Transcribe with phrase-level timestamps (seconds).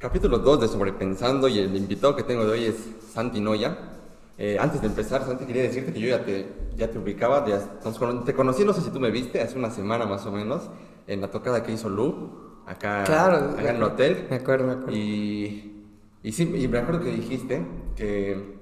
[0.00, 3.76] Capítulo 2 de Sobrepensando y el invitado que tengo de hoy es Santi Noya.
[4.38, 7.60] Eh, antes de empezar, Santi, quería decirte que yo ya te, ya te ubicaba, ya
[8.24, 10.70] te conocí, no sé si tú me viste, hace una semana más o menos,
[11.06, 14.26] en la tocada que hizo Lu, acá, claro, acá en el hotel.
[14.30, 14.96] Me acuerdo, me acuerdo.
[14.96, 15.84] Y,
[16.22, 17.62] y sí, y me acuerdo que dijiste
[17.94, 18.56] que,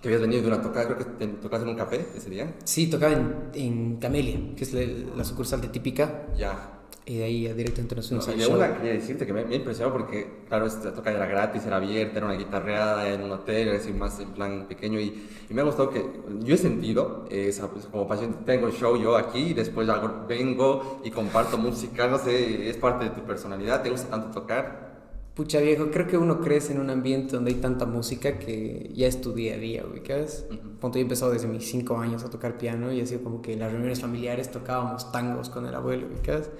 [0.00, 2.54] que habías venido de una tocada, creo que te en un café ese día.
[2.64, 4.80] Sí, tocaba en, en Camelia, que es la,
[5.18, 6.28] la sucursal de Típica.
[6.34, 6.77] Ya.
[7.08, 9.42] Y de ahí directamente nos fuimos no, al y de una quería decirte que me,
[9.46, 13.30] me impresionó porque, claro, esta toca era gratis, era abierta, era una guitarreada en un
[13.30, 15.00] hotel, así más en plan pequeño.
[15.00, 16.04] Y, y me ha gustado que
[16.40, 21.00] yo he sentido esa, pues, como paciente, tengo show yo aquí y después hago, vengo
[21.02, 24.88] y comparto música, no sé, es parte de tu personalidad, te gusta tanto tocar.
[25.34, 29.06] Pucha viejo, creo que uno crece en un ambiente donde hay tanta música que ya
[29.06, 30.44] es tu día a día, ubicas.
[30.50, 30.78] Uh -huh.
[30.78, 33.40] Ponto, yo he empezado desde mis 5 años a tocar piano y ha sido como
[33.40, 36.50] que en las reuniones familiares tocábamos tangos con el abuelo, ubicas.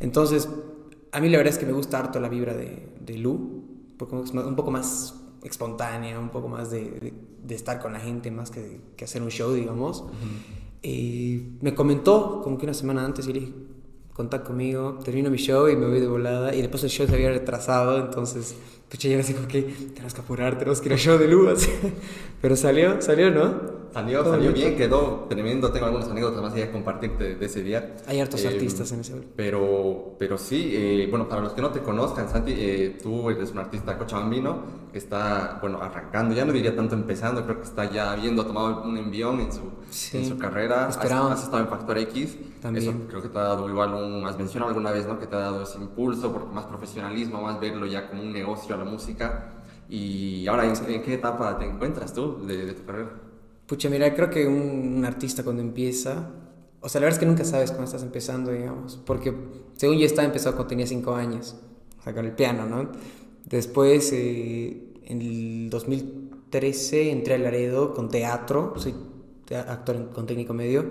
[0.00, 0.48] Entonces,
[1.12, 3.64] a mí la verdad es que me gusta harto la vibra de, de Lu,
[3.96, 8.00] porque es un poco más espontánea, un poco más de, de, de estar con la
[8.00, 10.00] gente más que, que, hacer un show, digamos.
[10.00, 10.88] Uh -huh.
[10.88, 13.52] y me comentó como que una semana antes y le dije,
[14.12, 16.54] contad conmigo, termino mi show y me voy de volada.
[16.54, 18.56] Y después el show se había retrasado, entonces,
[18.90, 21.48] pucha, yo así como que tenemos que apurar, tenemos que ir al show de Lu.
[21.48, 21.70] Así.
[22.40, 23.76] Pero salió, salió, ¿no?
[23.92, 25.72] Salió, salió bien, quedó tremendo.
[25.72, 27.96] Tengo algunas anécdotas más de compartirte de ese día.
[28.06, 29.28] Hay hartos eh, artistas en ese lugar.
[29.34, 33.52] Pero, pero sí, eh, bueno, para los que no te conozcan, Santi, eh, tú eres
[33.52, 37.90] un artista cochabambino que está, bueno, arrancando, ya no diría tanto empezando, creo que está
[37.90, 40.18] ya habiendo tomado un envión en su, sí.
[40.18, 40.88] en su carrera.
[40.90, 41.32] Esperamos.
[41.32, 42.36] Has, has, estado en Factor X.
[42.60, 42.88] También.
[42.88, 45.18] Eso creo que te ha dado igual un, has mencionado alguna vez, ¿no?
[45.18, 48.75] Que te ha dado ese impulso, por más profesionalismo, más verlo ya como un negocio
[48.76, 49.52] la música.
[49.88, 53.10] Y ahora, ¿en, en qué etapa te encuentras tú de, de tu carrera?
[53.66, 56.30] Pucha, mira, creo que un, un, artista cuando empieza,
[56.80, 59.34] o sea, la verdad es que nunca sabes cuándo estás empezando, digamos, porque
[59.74, 61.56] según yo estaba empezado cuando tenía 5 años,
[61.98, 62.90] o sea, con el piano, ¿no?
[63.44, 68.94] Después, eh, en el 2013, entré a Laredo con teatro, soy
[69.54, 70.86] actor con técnico medio,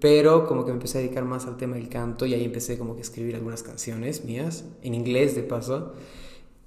[0.00, 2.78] pero como que me empecé a dedicar más al tema del canto y ahí empecé
[2.78, 5.94] como que a escribir algunas canciones mías, en inglés de paso,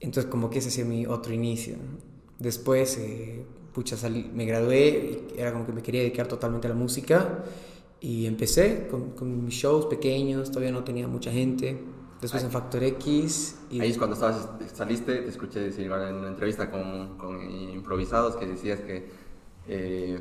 [0.01, 1.75] entonces como que ese ha sido mi otro inicio.
[2.39, 2.97] Después...
[2.97, 6.75] Eh, pucha, salí, me gradué, y era como que me quería dedicar totalmente a la
[6.75, 7.43] música
[7.99, 11.79] y empecé con, con mis shows pequeños, todavía no tenía mucha gente.
[12.19, 13.59] Después ahí, en Factor X.
[13.69, 13.79] Y...
[13.79, 18.47] Ahí es cuando estabas, saliste, te escuché decir en una entrevista con, con improvisados que
[18.47, 19.07] decías que,
[19.67, 20.19] eh,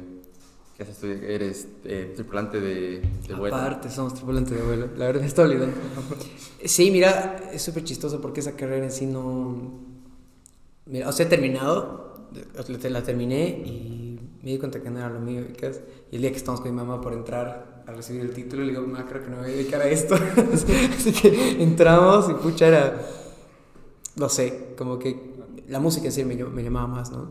[0.81, 3.57] que eres eh, tripulante de, de vuelo.
[3.57, 5.77] Aparte, somos tripulante de vuelo, la verdad me estoy olvidando.
[6.65, 9.91] sí, mira, es súper chistoso porque esa carrera en sí no...
[10.87, 12.29] Mira, o sea, he terminado,
[12.89, 15.43] la terminé y me di cuenta que no era lo mío.
[16.11, 18.71] Y el día que estamos con mi mamá por entrar a recibir el título, le
[18.71, 20.15] digo, mamá, creo que no me voy a dedicar a esto.
[20.97, 23.01] Así que entramos y pucha, era,
[24.17, 25.35] no sé, como que
[25.69, 27.31] la música en sí me, me llamaba más, ¿no?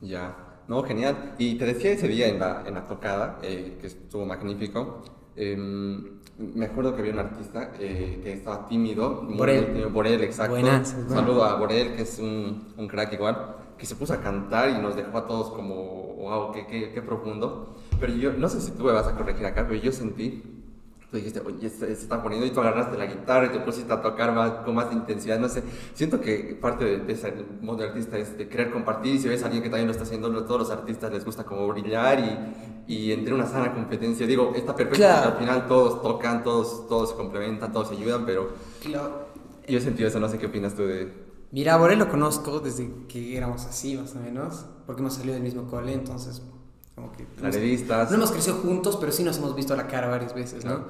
[0.00, 1.34] Ya, no, genial.
[1.38, 5.02] Y te decía ese día en la, en la tocada, eh, que estuvo magnífico.
[5.34, 5.56] Eh,
[6.38, 9.22] me acuerdo que había un artista eh, que estaba tímido.
[9.22, 9.86] Borel.
[9.86, 10.52] Borel, exacto.
[10.52, 14.20] Buenas, Un saludo a Borel, que es un, un crack igual que se puso a
[14.20, 17.76] cantar y nos dejó a todos como, wow, qué, qué, qué, profundo.
[17.98, 20.42] Pero yo, no sé si tú me vas a corregir acá, pero yo sentí,
[21.10, 23.92] tú dijiste, oye, se, se está poniendo y tú agarraste la guitarra y te pusiste
[23.92, 25.62] a tocar más, con más intensidad, no sé.
[25.94, 27.32] Siento que parte de, de ese
[27.62, 29.92] modo de artista es de querer compartir y si ves a alguien que también lo
[29.92, 32.20] está haciendo, todos los artistas les gusta como brillar
[32.86, 34.26] y, y entre una sana competencia.
[34.26, 35.30] Digo, está perfecto claro.
[35.32, 38.50] al final todos tocan, todos, todos se complementan, todos se ayudan, pero
[38.82, 39.28] claro.
[39.66, 41.28] yo he sentido eso, no sé qué opinas tú de...
[41.50, 45.42] Mira, Borel lo conozco desde que éramos así, más o menos, porque hemos salido del
[45.42, 46.42] mismo cole, entonces,
[46.98, 47.26] como que...
[47.40, 48.10] Laredistas.
[48.10, 50.86] No hemos crecido juntos, pero sí nos hemos visto a la cara varias veces, ¿no?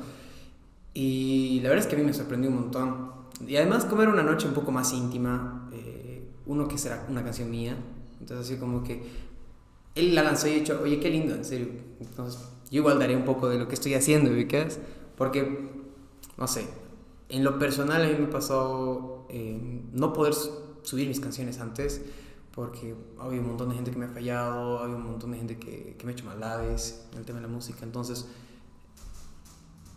[0.95, 3.13] Y la verdad es que a mí me sorprendió un montón.
[3.47, 7.23] Y además, como era una noche un poco más íntima, eh, uno que será una
[7.23, 7.77] canción mía,
[8.21, 9.03] entonces así como que
[9.95, 11.69] él la lanzó y he dicho, oye, qué lindo, en serio.
[12.01, 12.41] Entonces,
[12.71, 14.79] yo igual daré un poco de lo que estoy haciendo, ¿ubicas?
[15.17, 15.71] Porque,
[16.37, 16.67] no sé,
[17.29, 20.35] en lo personal a mí me pasó eh, no poder
[20.83, 22.01] subir mis canciones antes
[22.55, 25.59] porque había un montón de gente que me ha fallado, había un montón de gente
[25.59, 27.81] que, que me ha hecho maldades en el tema de la música.
[27.83, 28.27] Entonces,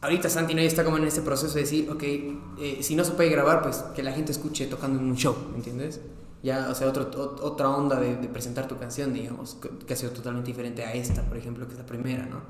[0.01, 3.29] ahorita Santi está como en ese proceso de decir, ok, eh, si no se puede
[3.29, 6.01] grabar, pues que la gente escuche tocando en un show, ¿me entiendes?
[6.43, 7.09] Ya, o sea, otro,
[7.41, 10.93] otra onda de, de, presentar tu canción, digamos, que, que ha sido totalmente diferente a
[10.93, 12.41] esta, por ejemplo, que es la primera, ¿no?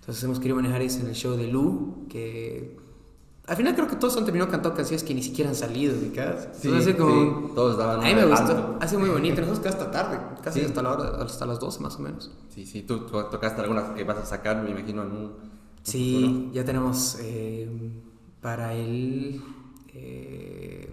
[0.00, 2.76] Entonces hemos querido manejar eso en el show de Lu, que
[3.46, 6.48] al final creo que todos han terminado cantando canciones que ni siquiera han salido, ¿ubicas?
[6.60, 9.60] Sí, Entonces, como, sí, todos daban A mí me gustó, ha sido muy bonito, nosotros
[9.60, 10.66] que hasta tarde, casi sí.
[10.66, 12.30] hasta la hora, hasta las 12 más o menos.
[12.50, 15.32] Sí, sí, tú, tú tocaste algunas que vas a sacar, me imagino, en un...
[15.82, 16.52] Sí, futuro.
[16.54, 17.68] ya tenemos eh,
[18.40, 19.42] para el...
[19.94, 20.88] Eh,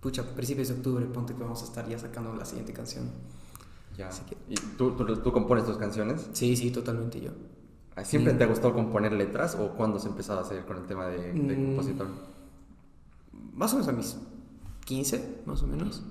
[0.00, 3.10] pucha, principios de octubre, ponte que vamos a estar ya sacando la siguiente canción.
[3.98, 4.08] Ya.
[4.08, 6.26] Así que- ¿Y tú, tú, tú compones tus canciones?
[6.32, 7.32] Sí, sí, totalmente yo.
[8.04, 8.38] ¿Siempre Mm.
[8.38, 11.32] te ha gustado componer letras o cuándo se empezó a hacer con el tema de,
[11.32, 11.66] de Mm.
[11.66, 12.06] compositor?
[13.54, 14.16] Más o menos a mis
[14.84, 16.02] 15, más o menos.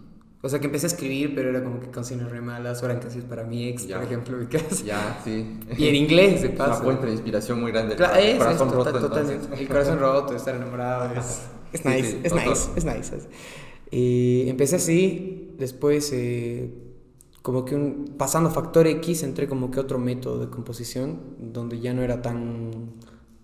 [0.41, 3.27] O sea, que empecé a escribir, pero era como que canciones re malas, eran canciones
[3.29, 3.97] para mi ex, Ya.
[3.97, 4.37] por ejemplo.
[4.85, 5.59] Ya, sí.
[5.77, 6.83] Y en inglés, de Es una paso.
[6.83, 7.95] fuente de inspiración muy grande.
[7.97, 9.61] Claro, el es, corazón roto, totalmente.
[9.61, 11.41] El corazón roto, estar enamorado, es,
[11.85, 13.15] nice, sí, es nice, es nice.
[13.17, 13.27] es-
[13.91, 16.71] Y empecé así, después eh,
[17.41, 21.93] como que un, pasando factor X entré como que otro método de composición donde ya
[21.93, 22.91] no era tan,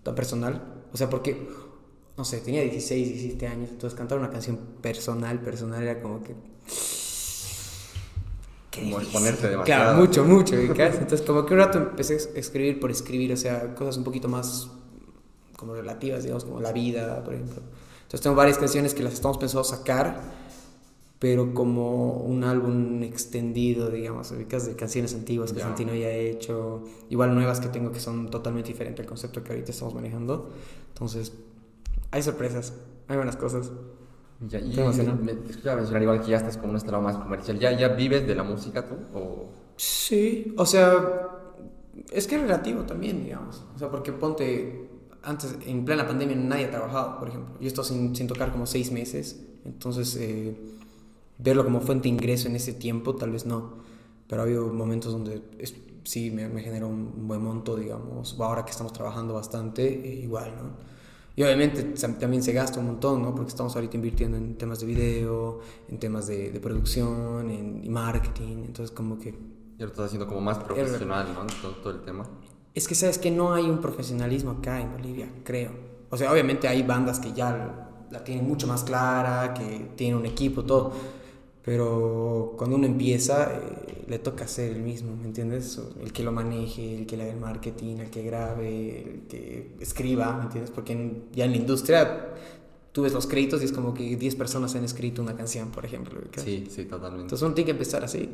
[0.02, 0.62] tan personal.
[0.92, 1.48] O sea, porque,
[2.16, 6.34] no sé, tenía 16, 17 años, entonces cantar una canción personal, personal era como que...
[8.74, 9.64] Como exponerte demasiado.
[9.64, 10.54] Claro, mucho, mucho.
[10.54, 14.28] Entonces como que un rato empecé a escribir por escribir, o sea, cosas un poquito
[14.28, 14.68] más
[15.56, 17.62] como relativas, digamos, como la vida, por ejemplo.
[18.02, 20.20] Entonces tengo varias canciones que las estamos pensando sacar,
[21.18, 25.64] pero como un álbum extendido, digamos, ubicas de canciones antiguas que Ya.
[25.64, 29.52] Santino ya ha hecho, igual nuevas que tengo que son totalmente diferentes al concepto que
[29.52, 30.50] ahorita estamos manejando.
[30.88, 31.32] Entonces,
[32.10, 32.74] hay sorpresas,
[33.08, 33.70] hay buenas cosas.
[34.46, 37.58] Ya, y me, escuchaba mencionar igual que ya estás como en este lado más comercial.
[37.58, 38.96] ¿Ya, ¿Ya vives de la música tú?
[39.14, 39.48] O...
[39.76, 41.30] Sí, o sea,
[42.12, 43.64] es que es relativo también, digamos.
[43.74, 44.90] O sea, porque ponte,
[45.22, 47.54] antes, en plena pandemia nadie ha trabajado, por ejemplo.
[47.58, 50.54] Yo estado sin, sin tocar como seis meses, entonces eh,
[51.38, 53.74] verlo como fuente de ingreso en ese tiempo, tal vez no.
[54.28, 55.74] Pero ha habido momentos donde es-
[56.04, 58.36] sí me, me genera un, buen monto, digamos.
[58.40, 60.70] Ahora que estamos trabajando bastante, eh, igual, ¿no?
[61.38, 61.82] Y obviamente
[62.18, 63.34] también se gasta un montón, ¿no?
[63.34, 67.90] Porque estamos ahorita invirtiendo en temas de video, en temas de, de producción, en y
[67.90, 68.64] marketing.
[68.66, 69.32] Entonces, como que
[69.78, 71.46] Ya lo estás haciendo como más profesional, ¿no?
[71.60, 72.24] Todo, todo el tema.
[72.74, 75.72] es que sabes que no hay un profesionalismo acá en Bolivia, creo.
[76.08, 80.24] O sea, obviamente hay bandas que ya la tienen mucho más clara, que tienen un
[80.26, 80.92] equipo, todo.
[81.66, 85.80] Pero cuando uno empieza, eh, le toca hacer el mismo, ¿me entiendes?
[86.00, 89.72] El que lo maneje, el que le haga el marketing, el que grabe, el que
[89.80, 90.70] escriba, ¿me entiendes?
[90.70, 92.28] Porque en- ya en la industria
[92.92, 95.84] tú ves los créditos y es como que 10 personas han escrito una canción, por
[95.84, 96.20] ejemplo.
[96.20, 96.44] ¿ubicas?
[96.44, 97.22] Sí, sí, totalmente.
[97.24, 98.30] Entonces uno tiene que empezar así.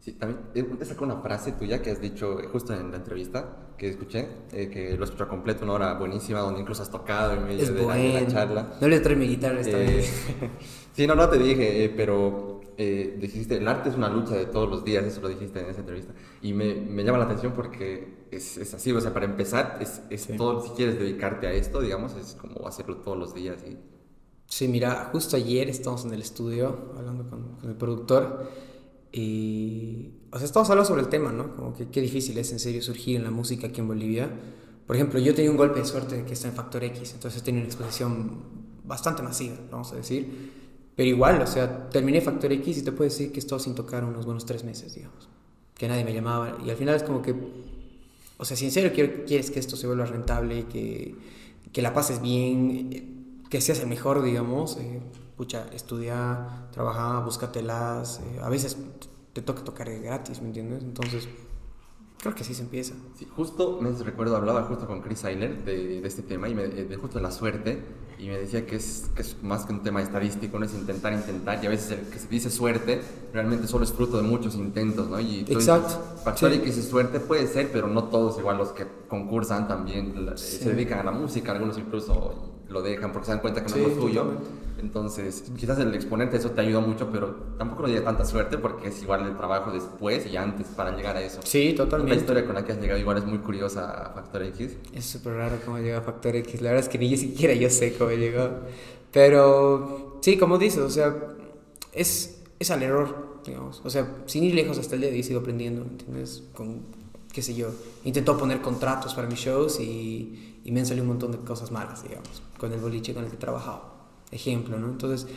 [0.00, 3.66] Sí, también eh, sacó una frase tuya que has dicho eh, justo en la entrevista
[3.76, 7.44] que escuché, eh, que lo escuché completo, una hora buenísima, donde incluso has tocado en
[7.44, 8.78] medio de, la, de la charla.
[8.80, 10.12] No le trae mi guitarra esta Eh, vez.
[10.96, 14.46] sí, no, no te dije, eh, pero eh, dijiste, el arte es una lucha de
[14.46, 16.14] todos los días, eso lo dijiste en esa entrevista.
[16.42, 20.02] Y me, me llama la atención porque es, es así, o sea, para empezar, es,
[20.10, 20.36] es Sí.
[20.36, 23.62] todo, si quieres dedicarte a esto, digamos, es como hacerlo todos los días.
[23.66, 23.76] Y,
[24.48, 28.48] Sí, mira, justo ayer estamos en el estudio hablando con, con el productor
[29.12, 31.56] y, o sea, estamos hablando sobre el tema, ¿no?
[31.56, 34.30] Como que qué difícil es en serio surgir en la música aquí en Bolivia.
[34.86, 37.62] Por ejemplo, yo tenía un golpe de suerte que está en Factor X, entonces tenido
[37.62, 38.42] una exposición
[38.84, 40.55] bastante masiva, vamos a decir.
[40.96, 43.74] Pero igual, o sea, terminé Factor X y te puedo decir que he estado sin
[43.74, 45.28] tocar unos buenos tres meses, digamos.
[45.76, 47.34] Que nadie me llamaba y al final es como que,
[48.38, 51.14] o sea, si en serio quiero- quieres que esto se vuelva rentable, que,
[51.72, 53.06] que la pases bien, eh,
[53.50, 55.00] que seas el mejor, digamos, eh,
[55.36, 58.76] pucha, estudia, trabaja, búscatelas, eh, a veces
[59.34, 60.82] te toca tocar gratis, ¿me entiendes?
[60.82, 61.28] Entonces,
[62.18, 62.94] creo que así se empieza.
[63.18, 66.66] Sí, justo, me recuerdo, hablaba justo con Chris Eiler de, de este tema y me,
[66.68, 67.78] de justo de la suerte
[68.18, 71.12] y me decía que es, que es más que un tema estadístico, no es intentar,
[71.12, 73.02] intentar y a veces el que se dice suerte
[73.32, 75.20] realmente solo es fruto de muchos intentos, ¿no?
[75.20, 76.56] Y Exacto, Factor sí.
[76.58, 80.58] X es suerte, puede ser, pero no todos igual los que concursan también Sí.
[80.58, 83.74] se dedican a la música, algunos incluso lo dejan porque se dan cuenta que no
[83.76, 84.24] Sí, es lo tuyo.
[84.78, 88.88] Entonces, quizás el exponente eso te ayuda mucho, pero tampoco no diría tanta suerte porque
[88.88, 91.40] es igual el trabajo después y antes para llegar a eso.
[91.44, 92.16] Sí, La totalmente.
[92.16, 94.76] historia con la que has llegado igual es muy curiosa a Factor X.
[94.92, 96.60] Es súper raro cómo llega Factor X.
[96.60, 98.50] La verdad es que ni yo siquiera yo sé cómo llegó.
[99.12, 101.16] Pero sí, como dices, o sea,
[101.92, 103.80] es, es al error, digamos.
[103.84, 106.42] O sea, sin ir lejos hasta el día de hoy sigo aprendiendo, ¿entiendes?
[106.54, 106.82] Con,
[107.32, 107.68] qué sé yo,
[108.04, 111.70] intentó poner contratos para mis shows y, y me han salido un montón de cosas
[111.72, 113.96] malas, digamos, con el boliche con el que he trabajado.
[114.32, 114.88] Ejemplo, ¿no?
[114.88, 115.28] Entonces,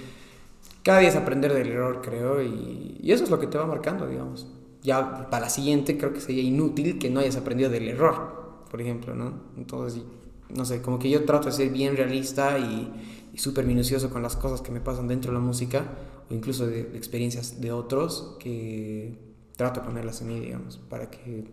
[0.84, 3.66] cada día es aprender del error, creo, y, y eso es lo que te va
[3.66, 4.48] marcando, digamos.
[4.82, 8.82] Ya para la siguiente creo que sería inútil que no hayas aprendido del error, por
[8.82, 9.34] ejemplo, ¿no?
[9.58, 10.04] Entonces,
[10.50, 14.24] no sé, como que yo trato de ser bien realista y, y súper minucioso con
[14.24, 15.86] las cosas que me pasan dentro de la música
[16.30, 19.18] o incluso de, de experiencias de otros que
[19.58, 21.46] trato de ponerlas en mí, digamos, para que...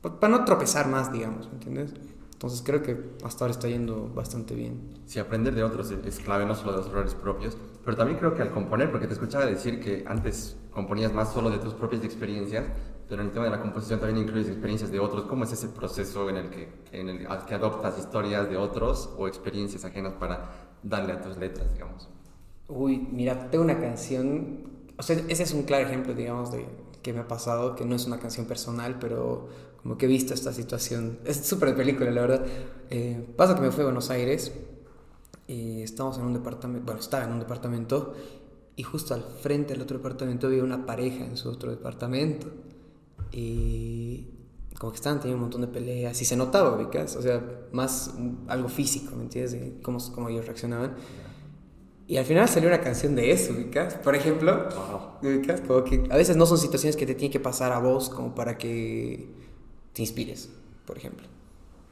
[0.00, 1.94] pa- Para no tropezar más, digamos, ¿me entiendes?
[2.42, 4.98] Entonces creo que hasta ahora está yendo bastante bien.
[5.06, 8.34] Sí, aprender de otros es, clave, no solo de los errores propios, pero también creo
[8.34, 12.02] que al componer, porque te escuchaba decir que antes componías más solo de tus propias
[12.02, 12.64] experiencias,
[13.08, 15.26] pero en el tema de la composición también incluyes experiencias de otros.
[15.26, 19.28] ¿Cómo es ese proceso en el que, en el que adoptas historias de otros o
[19.28, 20.50] experiencias ajenas para
[20.82, 22.08] darle a tus letras, digamos?
[22.66, 24.64] Uy, mira, tengo una canción,
[24.98, 26.66] o sea, ese es un claro ejemplo, digamos, de
[27.02, 29.48] que me ha pasado, que no es una canción personal, pero
[29.82, 31.18] como que he visto esta situación.
[31.24, 32.46] Es súper de película, la verdad.
[32.90, 34.52] Eh, pasa que me fui a Buenos Aires
[35.46, 38.14] y estamos en un departamento, bueno, estaba en un departamento
[38.76, 42.46] y justo al frente del otro departamento había una pareja en su otro departamento.
[43.32, 44.28] Y
[44.78, 48.14] como que estaban teniendo un montón de peleas y se notaba, ubicas, o sea, más
[48.48, 49.52] algo físico, ¿me entiendes?
[49.52, 50.96] De cómo, cómo ellos reaccionaban.
[52.06, 54.68] Y al final salió una canción de eso, ubicas, por ejemplo,
[55.22, 58.10] ubicas, como que a veces no son situaciones que te tienen que pasar a vos
[58.10, 59.41] como para que
[59.92, 60.48] te inspires,
[60.86, 61.26] por ejemplo.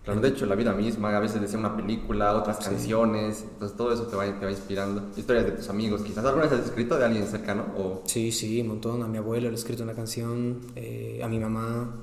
[0.04, 3.92] Claro, de hecho, la vida misma, a veces decía una película, otras canciones, entonces todo
[3.92, 5.11] eso te va, te va inspirando.
[5.14, 8.02] Historias de tus amigos, quizás alguna vez has escrito de alguien cercano o...
[8.07, 9.02] Sí, sí, un montón.
[9.02, 12.00] A mi abuelo le he escrito una canción, eh, a mi mamá,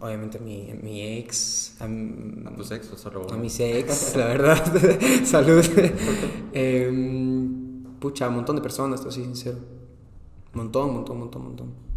[0.00, 1.76] obviamente a mi, mi ex.
[1.80, 1.86] A,
[2.56, 4.64] tus ex o solo A mis ex, la verdad.
[5.24, 5.64] Salud.
[6.52, 9.58] Em, pucha, un montón de personas, estoy sincero.
[10.54, 11.91] Montón, montón, montón, montón.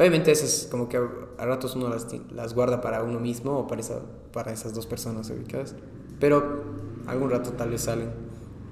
[0.00, 3.82] Obviamente esas como que a, ratos uno las, las, guarda para uno mismo o para,
[3.82, 4.00] esa,
[4.32, 5.76] para esas dos personas ubicadas.
[6.18, 6.64] Pero
[7.06, 8.08] algún rato tal vez salen.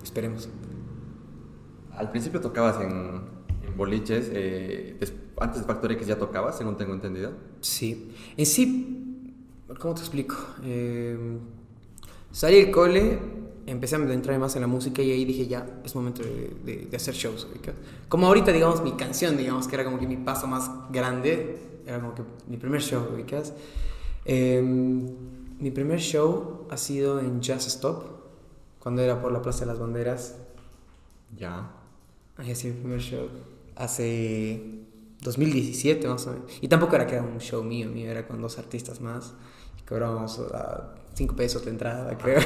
[0.02, 0.49] Esperemos.
[1.92, 3.20] Al principio tocabas en,
[3.62, 4.30] en boliches.
[4.32, 4.99] Eh,
[5.38, 7.32] antes de Factor X ya tocabas, según tengo entendido.
[7.61, 8.11] Sí.
[8.38, 9.35] En sí,
[9.78, 10.35] ¿cómo te explico?
[10.64, 11.38] Eh,
[12.32, 13.18] salí del cole
[13.70, 16.96] empecé a entrar más en la música y ahí dije, ya, es momento de, de,
[16.96, 17.46] hacer shows.
[18.08, 22.00] Como ahorita, digamos, mi canción, digamos, que era como que mi paso más grande, era
[22.00, 23.52] como que mi primer show, ¿ubicas?
[24.25, 25.06] Em,
[25.58, 28.04] mi primer show ha sido en Jazz Stop,
[28.78, 30.37] cuando era por la Plaza de las Banderas.
[31.37, 31.70] Ya.
[32.37, 33.28] Ahí ha sido mi primer show.
[33.76, 34.84] Hace
[35.22, 36.50] 2017 más o menos.
[36.60, 39.34] Y tampoco era que era un show mío, mío era con dos artistas más.
[39.78, 42.40] Y cobrábamos a 5 pesos de entrada, creo.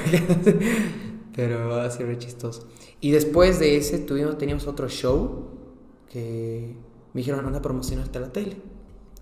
[1.36, 2.68] Pero ha sido re chistoso.
[3.00, 5.50] Y después de ese tuvimos, teníamos otro show
[6.10, 6.74] que
[7.12, 8.56] me dijeron, anda a promocionarte a la tele.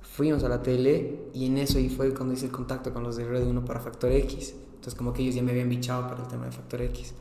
[0.02, 3.16] Fuimos a la tele y en eso ahí fue cuando hice el contacto con los
[3.16, 4.54] de Red 1 para Factor X.
[4.74, 7.14] Entonces como que ellos ya me habían bichado para el tema de Factor X.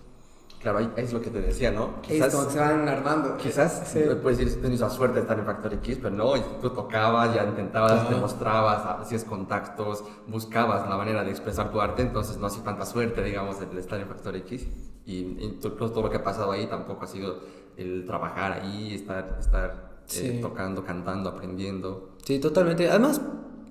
[0.59, 2.01] Claro, es lo que te decía, ¿no?
[2.01, 3.37] Quizás, es como que se van armando.
[3.37, 4.01] Quizás sí.
[4.21, 7.45] puedes decir, tienes la suerte de estar en Factor X, pero no, tú tocabas, ya
[7.45, 12.85] intentabas, demostrabas, hacías contactos, buscabas la manera de expresar tu arte, entonces no hacía tanta
[12.85, 14.67] suerte, digamos, el estar en Factor X.
[15.05, 17.39] Y, todo lo que ha pasado ahí tampoco ha sido
[17.77, 22.17] el trabajar ahí, estar, estar eh, tocando, cantando, aprendiendo.
[22.25, 22.89] Sí, totalmente.
[22.89, 23.21] Además,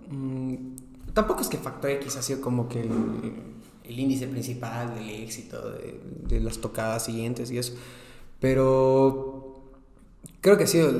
[0.08, 0.74] mmm,
[1.12, 3.47] tampoco es que Factor X ha sido como que el
[3.88, 7.74] el índice principal del éxito, de, de, las tocadas siguientes y eso.
[8.40, 9.54] Pero
[10.40, 10.92] creo que ha sido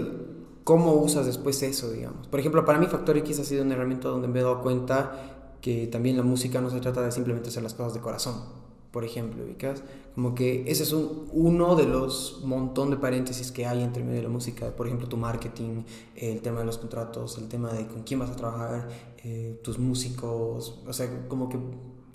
[0.65, 2.27] cómo usas después eso, digamos.
[2.27, 5.39] Por ejemplo, para mí Factor X ha sido un herramienta donde me he dado cuenta
[5.61, 8.35] que también la música no se trata de simplemente hacer las cosas de corazón,
[8.91, 9.83] por ejemplo, ubicas.
[10.15, 14.17] Como que ese es un, uno de los montón de paréntesis que hay entre medio
[14.17, 14.75] de la música.
[14.75, 15.85] Por ejemplo, tu marketing,
[16.17, 18.89] el tema de los contratos, el tema de con quién vas a trabajar,
[19.25, 21.59] eh, tus músicos, o sea, como que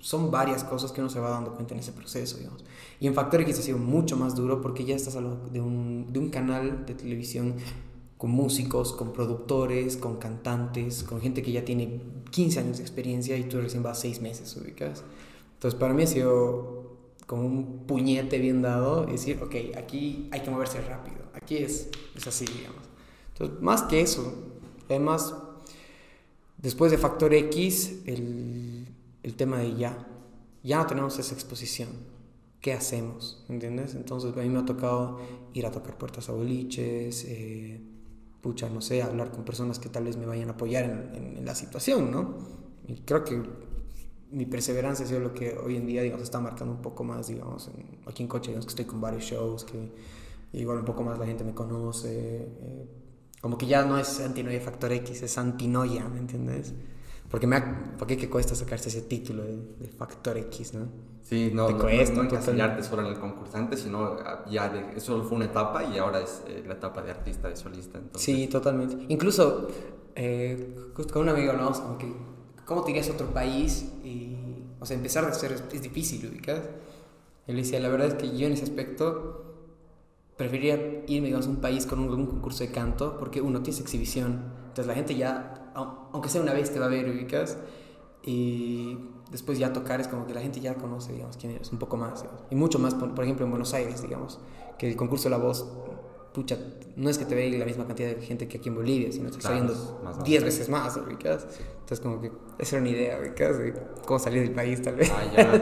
[0.03, 2.65] son varias cosas que uno se va dando cuenta en ese proceso, digamos.
[2.99, 6.11] Y en Factor X ha sido mucho más duro porque ya estás hablando de un,
[6.11, 7.55] de un canal de televisión
[8.17, 13.37] con músicos, con productores, con cantantes, con gente que ya tiene 15 años de experiencia
[13.37, 15.05] y tú recién vas 6 meses, ubicas.
[15.53, 20.41] Entonces para mí ha sido como un puñete bien dado y decir, ok, aquí hay
[20.41, 22.83] que moverse rápido, aquí es, es así, digamos.
[23.29, 24.33] Entonces, más que eso,
[24.89, 25.33] además,
[26.57, 28.62] después de Factor X, el
[29.23, 30.07] el tema de ya,
[30.63, 31.89] ya no tenemos esa exposición.
[32.61, 33.43] ¿Qué hacemos?
[33.49, 33.95] ¿Entiendes?
[33.95, 35.19] Entonces a mí me ha tocado
[35.53, 37.81] ir a tocar puertas a boliches, eh,
[38.41, 41.55] pucha, no sé, hablar con personas que tal vez me vayan a apoyar en, la
[41.55, 42.37] situación, ¿no?
[42.87, 43.41] Y creo que
[44.31, 47.27] mi perseverancia ha sido lo que hoy en día, digamos, está marcando un poco más,
[47.27, 47.69] digamos,
[48.05, 49.91] aquí en Coche, digamos que estoy con varios shows, que
[50.53, 52.87] igual un poco más la gente me conoce, eh,
[53.41, 56.73] como que ya no es antinoia factor X, es antinoia, ¿me entiendes?
[57.33, 60.85] Porque me ha, ¿por qué que cuesta sacarse ese título de, Factor X, no?
[61.23, 64.95] Sí, no, Te no, cuesta, no, no solo en el concursante, sino ah, ya de,
[64.95, 67.97] eso fue una etapa y ahora es eh, la etapa de artista, de solista.
[67.97, 68.23] Entonces.
[68.23, 69.03] Sí, totalmente.
[69.09, 69.67] Incluso
[70.13, 72.13] eh, con un amigo hablábamos como que,
[72.65, 73.91] ¿cómo te irías a otro país?
[74.03, 74.37] Y,
[74.79, 76.61] o sea, empezar de cero es, es difícil, ¿ubicas?
[77.47, 79.55] Él decía, la verdad es que yo en ese aspecto
[80.37, 80.75] preferiría
[81.07, 84.51] irme, digamos, a un país con un, un concurso de canto, porque uno, tiene exhibición,
[84.67, 87.57] entonces la gente ya aunque sea una vez te va a ver, ubicas.
[88.25, 88.97] Y
[89.31, 91.97] después ya tocar es como que la gente ya conoce, digamos, quién eres, un poco
[91.97, 92.23] más.
[92.49, 94.39] Y mucho más, por, ejemplo, en Buenos Aires, digamos,
[94.77, 95.67] que el concurso de la voz
[96.33, 96.57] pucha,
[96.95, 99.29] no es que te vea la misma cantidad de gente que aquí en Bolivia, sino
[99.29, 100.45] que Claro, está más 10 bajo.
[100.45, 101.45] veces más, ubicas.
[101.81, 103.73] Entonces, como que esa era una idea, ubicas, de
[104.05, 105.11] cómo salir del país, tal vez.
[105.11, 105.61] Ah, ya.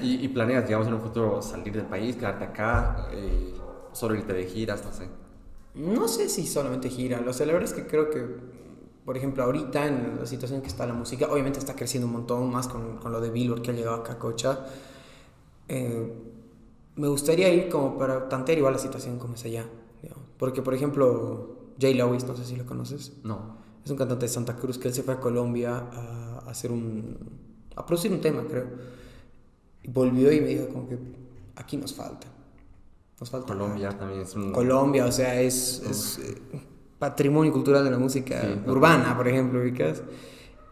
[0.00, 3.52] ¿Y, y planeas, digamos, en un futuro salir del país, quedarte acá, eh,
[3.92, 5.08] solo irte de giras, no sé?
[5.74, 8.24] No sé si solamente gira, o sea, la verdad es que creo que,
[9.08, 12.52] por ejemplo, ahorita en la situación que está la música, obviamente está creciendo un montón
[12.52, 14.66] más con, con lo de Billboard que ha llegado acá a Cocha.
[15.66, 16.12] Eh,
[16.94, 19.64] me gustaría ir como para tantear igual la situación como es allá,
[20.02, 20.26] digamos.
[20.36, 23.56] Porque, por ejemplo, Jay Lewis, no sé si lo conoces, No.
[23.82, 26.70] es un cantante de Santa Cruz que él se fue a Colombia a, a hacer
[26.70, 27.16] un...
[27.76, 28.66] a producir un tema, creo.
[29.84, 30.98] Y volvió y me dijo como que
[31.56, 32.26] aquí nos falta.
[33.18, 34.52] Nos falta Colombia también es un...
[34.52, 36.42] Colombia, o sea, es, es, eh,
[36.98, 38.72] patrimonio cultural de la música Sí, no.
[38.72, 40.02] urbana, por ejemplo, ubicas.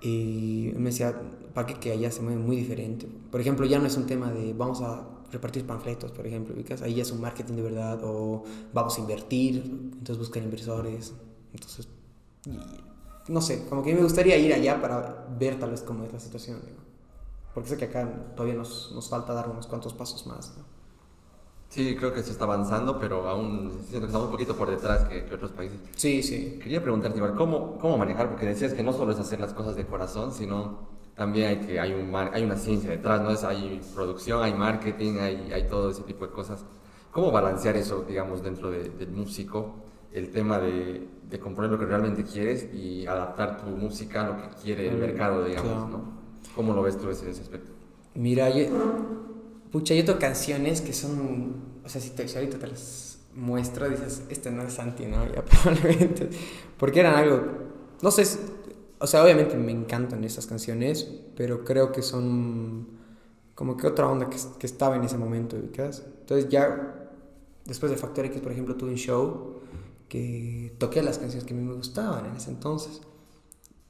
[0.00, 1.14] Y me decía,
[1.54, 3.09] para que, allá se mueve muy diferente.
[3.30, 6.83] Por ejemplo, ya no es un tema de vamos a repartir panfletos, por ejemplo, ubicas.
[6.83, 11.14] Ahí ya es un marketing de verdad, o vamos a invertir, entonces buscan inversores.
[11.52, 11.88] Entonces,
[12.47, 16.12] y- no sé, como que me gustaría ir allá para ver tal vez cómo es
[16.12, 16.61] la situación.
[16.64, 16.78] digo.
[17.54, 20.54] Porque sé que acá todavía nos, nos falta dar unos cuantos pasos más.
[20.59, 20.64] ¿no?
[21.76, 25.04] Sí, creo que se está avanzando, pero aún siento que estamos un poquito por detrás
[25.04, 25.78] que, que otros países.
[25.95, 26.59] Sí, sí.
[26.62, 28.30] Quería preguntarte, igual, ¿cómo, ¿cómo manejar?
[28.30, 31.78] Porque decías que no solo es hacer las cosas de corazón, sino también hay, que,
[31.78, 33.30] hay, un, hay una ciencia detrás, ¿no?
[33.30, 36.64] Es, hay producción, hay marketing, hay, hay todo ese tipo de cosas.
[37.12, 39.75] ¿Cómo balancear eso, digamos, dentro de- del músico?
[40.12, 44.37] El tema de, de componer lo que realmente quieres y adaptar tu música a lo
[44.38, 45.88] que quiere el Mm, mercado, digamos, claro.
[45.88, 46.04] ¿no?
[46.54, 47.71] ¿Cómo lo ves tú ese, ese aspecto?
[48.14, 48.64] Mira, yo,
[49.76, 54.23] pucha, tengo canciones que son, o sea, si, te, si ahorita te las muestro, dices,
[54.30, 55.26] este no es Santi, ¿no?
[55.26, 56.30] Ya probablemente,
[56.78, 57.42] porque eran algo,
[58.00, 58.25] no sé,
[58.99, 61.06] o sea, obviamente me encantan esas canciones,
[61.37, 62.88] pero creo que son
[63.54, 65.56] como que otra onda que, estaba en ese momento.
[65.56, 67.11] Entonces ya,
[67.66, 69.61] después de Factor X, por ejemplo, tuve un show
[70.09, 73.02] que toqué las canciones que a mí me gustaban en ese entonces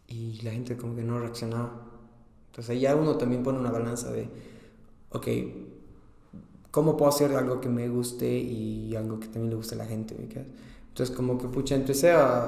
[0.09, 1.85] y la gente como que no reaccionaba.
[2.51, 4.29] Entonces ahí uno también pone una balanza de,
[5.11, 5.27] ok,
[6.77, 9.87] ¿cómo puedo hacer algo que me guste y algo que también le guste a la
[9.87, 10.15] gente?
[10.15, 10.45] ubicas?
[10.91, 12.45] Entonces como que pucha, empecé a,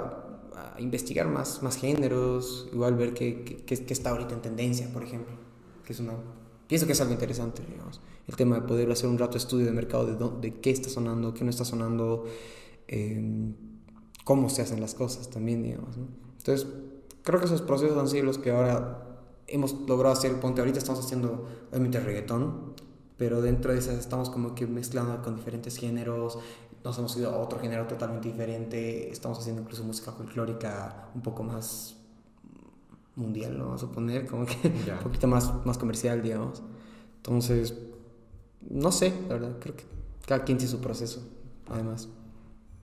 [0.76, 5.02] a investigar más, más géneros, igual ver qué, qué, qué- está ahorita en tendencia, por
[5.02, 5.34] ejemplo,
[5.84, 6.14] que es una...
[6.68, 9.72] Pienso que es algo interesante, digamos, el tema de poder hacer un rato estudio de
[9.72, 12.26] mercado de, dó- de qué está sonando, qué no está sonando,
[12.88, 13.54] eh,
[14.24, 16.06] cómo se hacen las cosas también, digamos, ¿no?
[16.38, 16.66] Entonces,
[17.22, 19.06] creo que esos procesos han sido los que ahora
[19.46, 20.38] hemos logrado hacer.
[20.40, 22.74] Ponte, ahorita estamos haciendo, obviamente, reggaetón,
[23.18, 26.38] pero dentro de esas estamos como que mezclando con diferentes géneros.
[26.84, 29.10] Nos hemos ido a otro género totalmente diferente.
[29.10, 31.96] Estamos haciendo incluso música folclórica un poco más
[33.16, 33.64] mundial, ¿no?
[33.66, 34.54] Vamos a suponer, como que
[34.86, 34.94] Ya.
[34.94, 36.62] un poquito más, más comercial, digamos.
[37.16, 37.74] Entonces,
[38.70, 39.84] no sé, la verdad, creo que
[40.26, 41.26] cada quien tiene su proceso,
[41.68, 42.08] además.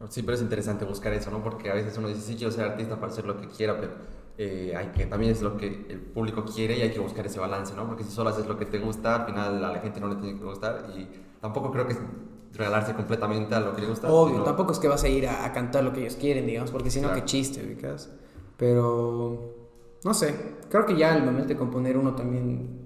[0.09, 1.41] Sí, pero es interesante buscar eso, ¿no?
[1.41, 3.93] Porque a veces uno dice, sí, quiero ser artista para hacer lo que quiera, pero
[4.37, 7.39] eh, hay que, también es lo que el público quiere y hay que buscar ese
[7.39, 7.87] balance, ¿no?
[7.87, 10.15] Porque si solo haces lo que te gusta, al final a la gente no le
[10.15, 11.07] tiene que gustar y
[11.41, 11.95] tampoco creo que
[12.53, 14.11] regalarse completamente a lo que le gusta.
[14.11, 16.45] Obvio, sino- tampoco es que vas a ir a, a cantar lo que ellos quieren,
[16.47, 17.21] digamos, porque si no, Claro.
[17.21, 18.09] qué chiste, ubicas.
[18.57, 19.55] Pero,
[20.03, 20.35] no sé,
[20.69, 22.79] creo que ya al momento de componer uno también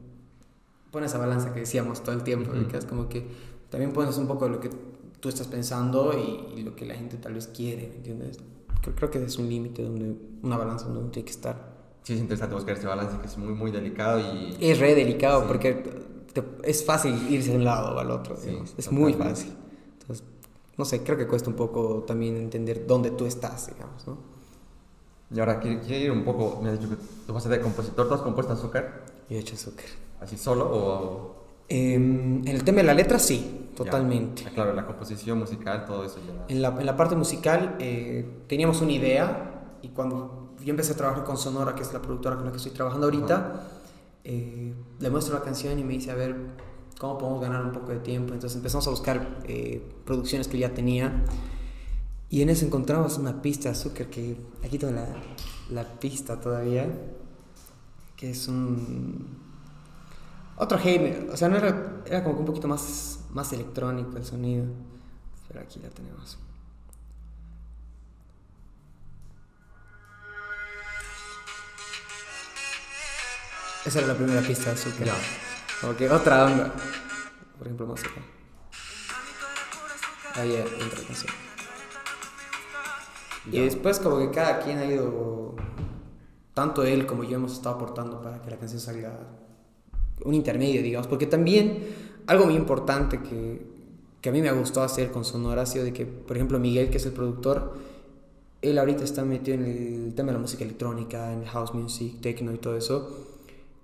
[0.92, 2.60] pone esa balanza que decíamos todo el tiempo, Ujú.
[2.62, 3.28] ubicas, como que
[3.70, 4.70] también pones un poco de lo que
[5.20, 8.40] tú estás pensando y, y lo que la gente tal vez quiere, ¿me entiendes?
[8.82, 11.78] Creo, creo que es un límite donde, una balanza donde uno tiene que estar.
[12.04, 14.56] Sí, es interesante buscar ese balance que es muy, muy delicado y...
[14.60, 15.46] Es re delicado Sí.
[15.48, 15.74] porque
[16.34, 18.74] te- es fácil irse de un lado o al otro, Sí, digamos.
[18.78, 19.42] es muy totalmente.
[19.42, 19.58] fácil.
[20.02, 20.26] Entonces,
[20.78, 24.18] no sé, creo que cuesta un poco también entender dónde tú estás, digamos, ¿no?
[25.32, 26.96] Y ahora, quiero, quiero ir un poco, me has dicho que
[27.28, 29.06] tú vas a ser de compositor, ¿tú has compuesto azúcar?
[29.30, 29.86] Y he hecho azúcar.
[30.22, 31.36] ¿Así solo o...?
[31.68, 34.44] Em, en el tema de la letra, sí, totalmente.
[34.44, 36.46] Ya, claro, la composición musical, todo eso ya...
[36.48, 40.96] En la, en la parte musical eh, teníamos una idea y cuando yo empecé a
[40.98, 43.68] trabajar con Sonora, que es la productora con la que estoy trabajando ahorita,
[44.24, 46.36] eh, le muestro la canción y me dice, a ver,
[47.00, 48.34] ¿cómo podemos ganar un poco de tiempo?
[48.34, 51.24] Entonces empezamos a buscar eh, producciones que ya tenía
[52.30, 55.08] y en eso encontramos una pista de azúcar que aquí tengo la,
[55.72, 56.88] la pista todavía,
[58.16, 59.39] que es un...
[60.62, 64.26] Otro género, o sea, no era, era como que un poquito más, más electrónico el
[64.26, 64.66] sonido.
[65.48, 66.38] Pero aquí la tenemos.
[73.86, 75.08] Esa era la primera pista de azúcar.
[75.08, 75.16] Ya.
[75.80, 76.74] Como que otra onda.
[77.58, 78.22] Por ejemplo, música.
[80.36, 81.34] Ahí entra la canción.
[83.50, 85.56] Y después como que cada quien ha ido,
[86.54, 89.18] tanto él como yo hemos estado aportando para que la canción salga
[90.26, 91.80] un intermedio, digamos, porque también
[92.28, 93.62] algo muy importante que,
[94.22, 96.90] que a mí me gustó hacer con Sonora ha sido de que, por ejemplo, Miguel,
[96.90, 97.74] que es el productor,
[98.62, 102.54] él ahorita está metido en el tema de la música electrónica, en house music, techno
[102.54, 103.28] y todo eso,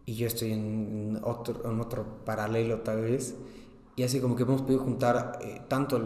[0.06, 3.36] y yo estoy en otro, en otro paralelo tal vez.
[3.96, 6.00] Y así como que hemos podido juntar eh, tanto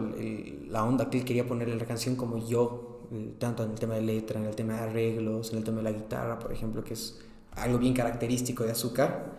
[0.68, 3.00] la onda que él quería poner en la canción como yo,
[3.38, 5.82] tanto en el tema de letra, en el tema de arreglos, en el tema de
[5.82, 7.18] la guitarra, por ejemplo, que es
[7.56, 9.32] algo bien característico de Azúcar.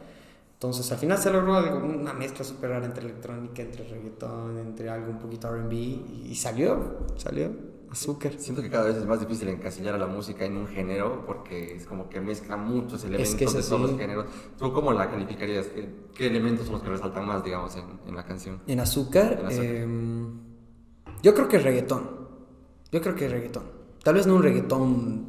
[0.62, 4.91] Entonces al final se logró algo, una mezcla súper rara entre electrónica, entre reggaetón, entre
[4.91, 7.50] algo un poquito RB y salió, salió
[7.89, 8.34] azúcar.
[8.38, 11.78] Siento que cada vez es más difícil encasillar a la música en un género porque
[11.78, 14.28] es como que mezcla muchos elementos de todos los géneros.
[14.60, 15.65] ¿Tú cómo la calificarías?
[16.13, 18.62] ¿Qué, elementos son los que resaltan más, digamos, en, en la canción?
[18.67, 20.41] En azúcar, em,
[21.24, 22.08] yo creo que reggaetón.
[22.91, 23.63] Yo creo que reggaetón.
[24.04, 25.26] Tal vez no un reggaetón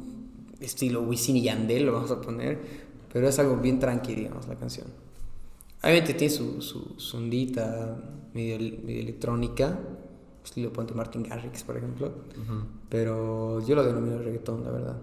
[0.59, 2.59] estilo Wisin y Yandel, lo vamos a poner,
[3.11, 5.01] pero es algo bien tranquilo, digamos, la canción.
[5.83, 7.97] Obviamente tiene su, su, su ondita
[8.33, 9.77] medio, medio electrónica,
[10.43, 12.11] estilo Ponte Martin Garrix, por ejemplo.
[12.89, 14.97] Pero yo lo denomino reggaetón, la verdad.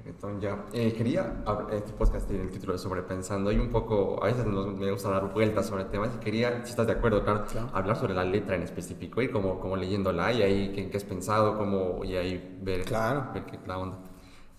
[0.00, 0.66] Reggaetón, ya.
[0.74, 1.42] Eh, quería,
[1.72, 5.32] este podcast tiene el título de Sobrepensando y un poco, a veces me gusta dar
[5.32, 8.62] vueltas sobre temas y quería, si estás de acuerdo, claro, hablar sobre la letra en
[8.64, 12.84] específico, ir como, como leyéndola y ahí qué, qué has pensado, cómo, y ahí ver,
[12.84, 13.30] claro.
[13.32, 13.98] ver qué la onda.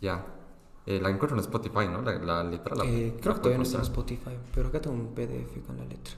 [0.02, 0.35] Ya.
[0.86, 2.02] Eh, la encuentro en Spotify, ¿no?
[2.02, 2.76] La, la letra.
[2.76, 5.78] La, eh, creo que todavía no está en Spotify, pero acá tengo un PDF con
[5.78, 6.14] la letra.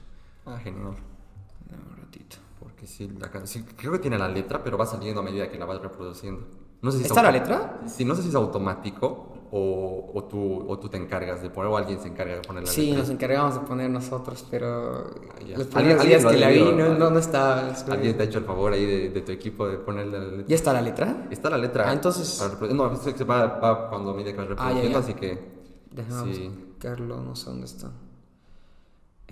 [0.45, 0.88] Ah, genial.
[0.88, 2.38] un ratito.
[2.60, 5.58] Porque sí, la canción, creo que tiene la letra, pero va saliendo a medida que
[5.58, 6.45] la vas reproduciendo.
[6.82, 7.82] No sé si ¿Está la letra?
[7.88, 11.71] Sí, no sé si es automático o, o, tú, o tú te encargas de poner
[11.71, 12.95] o alguien se encarga de poner la sí, letra.
[12.95, 15.10] Sí, nos encargamos de poner nosotros, pero
[15.55, 17.69] los primeros días que la vi no, no, no está.
[17.89, 20.45] ¿Alguien te ha hecho el favor ahí de, de tu equipo de ponerle la letra?
[20.47, 21.27] ¿Ya está la letra?
[21.31, 21.89] Está la letra.
[21.89, 22.41] Ah, entonces...
[22.73, 25.57] no, se va, va cuando mide que vas reproduciendo, ah, así que...
[25.91, 26.51] Déjame sí.
[26.67, 27.91] buscarlo, no sé dónde está.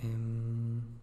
[0.04, 0.96] Um...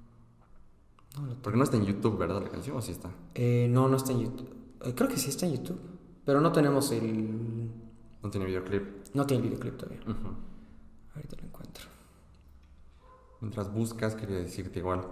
[1.14, 2.42] No, Porque no está en YouTube, ¿verdad?
[2.42, 3.11] La canción o sí está.
[3.35, 4.48] Eh, no, no está en YouTube.
[4.83, 5.79] Eh, creo que sí está en YouTube.
[6.25, 7.62] Pero no tenemos el.
[8.23, 9.15] No tiene videoclip.
[9.15, 10.01] No tiene videoclip todavía.
[11.15, 11.85] Ahorita lo encuentro.
[13.41, 15.03] Mientras buscas, quería decirte igual.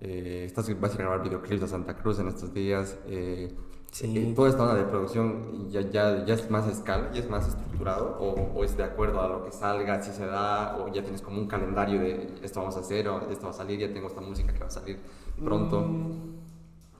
[0.00, 2.96] Eh, estás, vas a grabar videoclips a Santa Cruz en estos días.
[3.06, 3.52] Eh,
[3.90, 4.16] sí.
[4.16, 7.48] Eh, toda esta onda de producción ya, ya, ya es más escala, ya es más
[7.48, 11.02] estructurado, o, o, es de acuerdo a lo que salga, si se da, o ya
[11.02, 13.92] tienes como un calendario de esto vamos a hacer, o esto va a salir, ya
[13.92, 14.98] tengo esta música que va a salir
[15.44, 15.80] pronto?
[15.80, 16.12] Mm,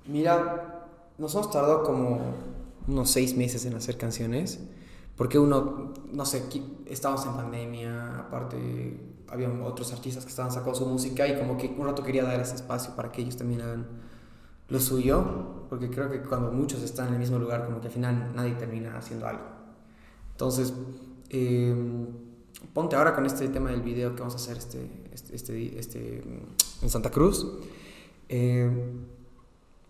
[0.07, 2.21] mira, nos hemos tardado como
[2.87, 4.61] unos seis meses en hacer canciones,
[5.21, 6.45] porque uno, no sé,
[6.87, 8.57] estábamos en pandemia, aparte
[9.29, 12.41] había otros artistas que estaban sacando su música y como que un rato quería dar
[12.41, 13.87] ese espacio para que ellos también hagan
[14.71, 17.93] lo suyo, porque creo que cuando muchos están en el mismo lugar, como que al
[17.93, 19.43] final nadie termina haciendo algo.
[20.31, 20.73] Entonces,
[21.29, 22.07] em,
[22.73, 26.25] ponte ahora con este tema del video que vamos a hacer este, este, este, este
[26.81, 27.47] en Santa Cruz.
[28.27, 28.71] Eh,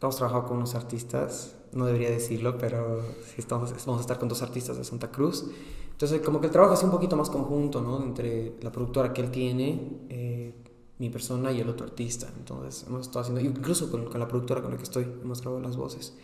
[0.00, 4.28] hemos trabajado con unos artistas, no debería decirlo, pero sí estamos, vamos a estar con
[4.28, 5.50] dos artistas de Santa Cruz.
[5.92, 8.02] Entonces, como que el trabajo es un poquito más conjunto, ¿no?
[8.02, 10.54] Entre la productora que él tiene, eh,
[10.98, 12.28] mi persona y el otro artista.
[12.38, 15.62] Entonces, hemos estado haciendo, incluso con, con, la productora con la que estoy, hemos grabado
[15.62, 16.16] las voces.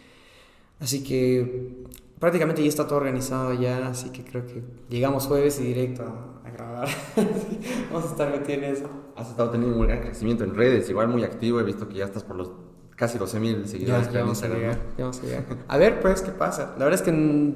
[0.81, 1.85] Así que
[2.19, 6.49] prácticamente ya está todo organizado ya, así que creo que llegamos jueves y directo a,
[6.49, 6.89] a grabar.
[7.93, 11.09] vamos a estar metidos en eso has estado teniendo un gran crecimiento en redes, igual
[11.09, 12.51] muy activo, he visto que ya estás por los
[12.97, 14.11] casi 12 mil seguidores.
[14.11, 15.45] Ya, vamos a llegar, ya vamos a llegar.
[15.69, 16.75] A ver, pues, ¿qué pasa?
[16.79, 17.55] La verdad es que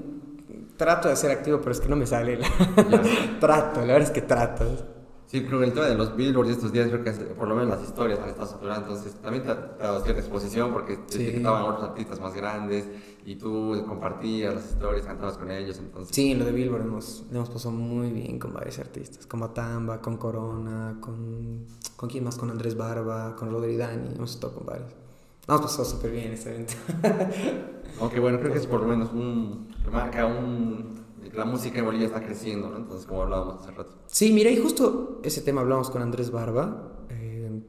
[0.76, 2.38] trato de ser activo, pero es que no me sale.
[2.38, 2.48] La...
[3.40, 4.64] trato, la verdad es que trato.
[5.26, 7.70] Sí, creo que el tema de los billboards estos días, creo que por lo menos
[7.70, 11.62] las historias han estado saturando, entonces también te ha dado cierta exposición porque te estaban
[11.62, 12.88] otros artistas más grandes
[13.24, 16.16] y tú compartías las historias, cantabas con ellos, entonces...
[16.16, 20.16] Sí, lo de Billboard hemos, hemos pasado muy bien con varios artistas, con Matamba, con
[20.16, 21.64] Corona, con...
[21.94, 22.37] ¿Con quién más?
[22.37, 25.00] Con Andrés Barba, con Rodri Dani, hemos estado con varios.
[25.51, 26.75] Hemos pasado súper bien este evento.
[28.01, 29.69] Aunque bueno, creo que es por lo menos un...
[29.91, 31.01] marca un
[31.35, 32.77] la música en Bolivia está creciendo, ¿no?
[32.77, 33.93] Entonces, como hablábamos hace rato.
[34.07, 36.93] Sí, mira, y justo ese tema hablamos con Andrés Barba.
[37.09, 37.63] Eh,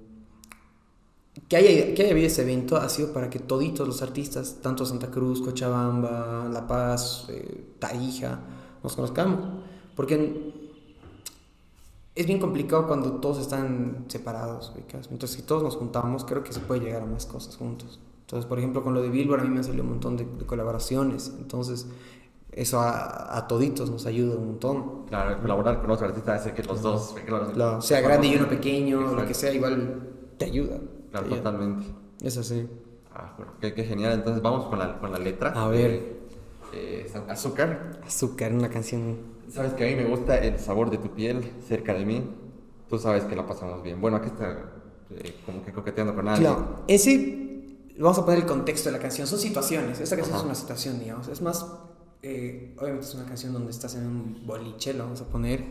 [1.47, 4.85] que, haya, que haya habido ese evento ha sido para que toditos los artistas, tanto
[4.85, 8.39] Santa Cruz, Cochabamba, La Paz, eh, Tarija,
[8.83, 9.39] nos conozcamos.
[9.95, 10.60] Porque
[12.15, 14.73] es bien complicado cuando todos están separados,
[15.09, 17.99] Entonces, si todos nos juntamos, creo que se puede llegar a más cosas juntos.
[18.21, 20.25] Entonces, por ejemplo, con lo de Billboard a mí me han salido un montón de,
[20.25, 21.33] de colaboraciones.
[21.37, 21.87] Entonces,
[22.51, 25.05] eso a, a, toditos nos ayuda un montón.
[25.07, 29.13] Claro, colaborar con otro artista hace que los dos, claro, sea grande y uno pequeño,
[29.13, 30.79] lo que sea, igual te ayuda.
[31.11, 31.85] Claro, totalmente.
[32.21, 32.67] Es así.
[33.13, 34.13] Ah, bueno, qué, qué, genial.
[34.13, 35.51] Entonces vamos con la, con la letra.
[35.51, 36.21] A ver.
[36.73, 37.99] Eh, azúcar.
[38.05, 39.17] Azúcar, una canción.
[39.51, 42.23] Sabes que a mí me gusta el sabor de tu piel cerca de mí.
[42.89, 43.99] Tú sabes que la pasamos bien.
[43.99, 44.71] Bueno, aquí está
[45.09, 46.53] eh, como que coqueteando con alguien.
[46.53, 47.41] Claro, ese
[48.01, 50.43] vamos a poner el contexto de la canción, son situaciones, esta canción Ajá.
[50.43, 51.65] es una situación, digamos, es más,
[52.21, 55.63] eh, obviamente es una canción donde estás en un boliche, lo vamos a poner,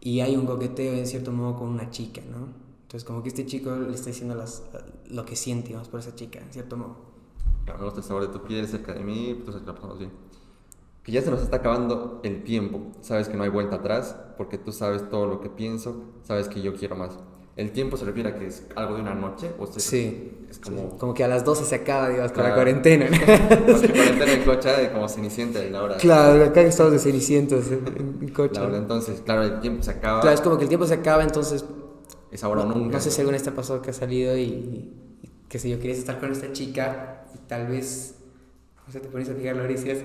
[0.00, 2.48] y hay un coqueteo en cierto modo con una chica, ¿no?
[2.82, 4.62] Entonces como que este chico le está diciendo las,
[5.08, 7.12] lo que siente, digamos, por esa chica, en cierto modo.
[7.66, 9.98] Me gusta el sabor de tu piel cerca de mí, tú sabes que la pasamos
[9.98, 10.10] bien.
[11.02, 14.56] Que ya se nos está acabando el tiempo, sabes que no hay vuelta atrás, porque
[14.58, 17.18] tú sabes todo lo que pienso, sabes que yo quiero más.
[17.56, 19.50] ¿El tiempo se refiere a que es algo de una noche?
[19.58, 20.38] O sea, Sí.
[20.48, 20.96] Es como...
[20.98, 23.06] Como que a las 12 se acaba, digamos, con la cuarentena.
[23.66, 25.96] Porque cuarentena en cocha de como cenicienta y la hora.
[25.98, 28.54] claro, acá estamos de cenicientos en, en coche.
[28.60, 30.20] La hora, entonces, claro, el tiempo se acaba.
[30.20, 31.64] Claro, es como que el tiempo se acaba, entonces
[32.30, 32.92] Es ahora o no, nunca.
[32.96, 35.68] no sé si alguna vez te ha pasado que has salido y, y qué sé
[35.68, 38.14] yo, querías estar con esta chica y tal vez,
[38.88, 39.98] o sea, te pones a fijar la hora y decías,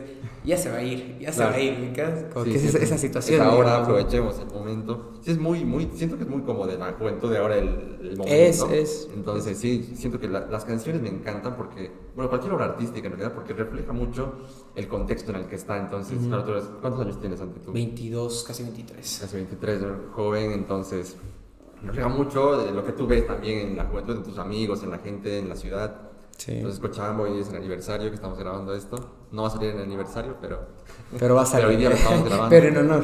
[0.46, 1.52] ya se va a ir, ya se Claro.
[1.52, 1.94] va a ir, ¿me?
[2.32, 3.42] Como Sí, que es esa, esa situación.
[3.42, 5.14] Es ahora, digamos, aprovechemos el momento.
[5.24, 7.68] Sí, es muy, muy, siento que es muy como de la juventud de ahora el,
[8.02, 8.26] el momento.
[8.28, 9.10] Es, es.
[9.16, 13.14] Entonces, sí, siento que la- las canciones me encantan porque, bueno, cualquier obra artística en
[13.14, 14.34] realidad, porque refleja mucho
[14.76, 15.78] el contexto en el que está.
[15.78, 16.28] Entonces, Ujú.
[16.28, 17.72] claro, tú eres, ¿cuántos años tienes ante tú?
[17.74, 19.18] 22, casi 23.
[19.22, 21.18] Casi 23, eres joven, entonces
[21.84, 24.92] refleja mucho de lo que tú ves también en la juventud, en tus amigos, en
[24.92, 26.07] la gente, en la ciudad.
[26.38, 26.52] Sí.
[26.54, 29.10] Entonces, Cochabamba hoy es el aniversario que estamos grabando esto.
[29.32, 30.60] No va a salir en el aniversario, pero
[31.20, 31.66] Pero va a salir.
[31.66, 32.50] Pero hoy día lo estamos grabando.
[32.50, 33.04] Pero en honor.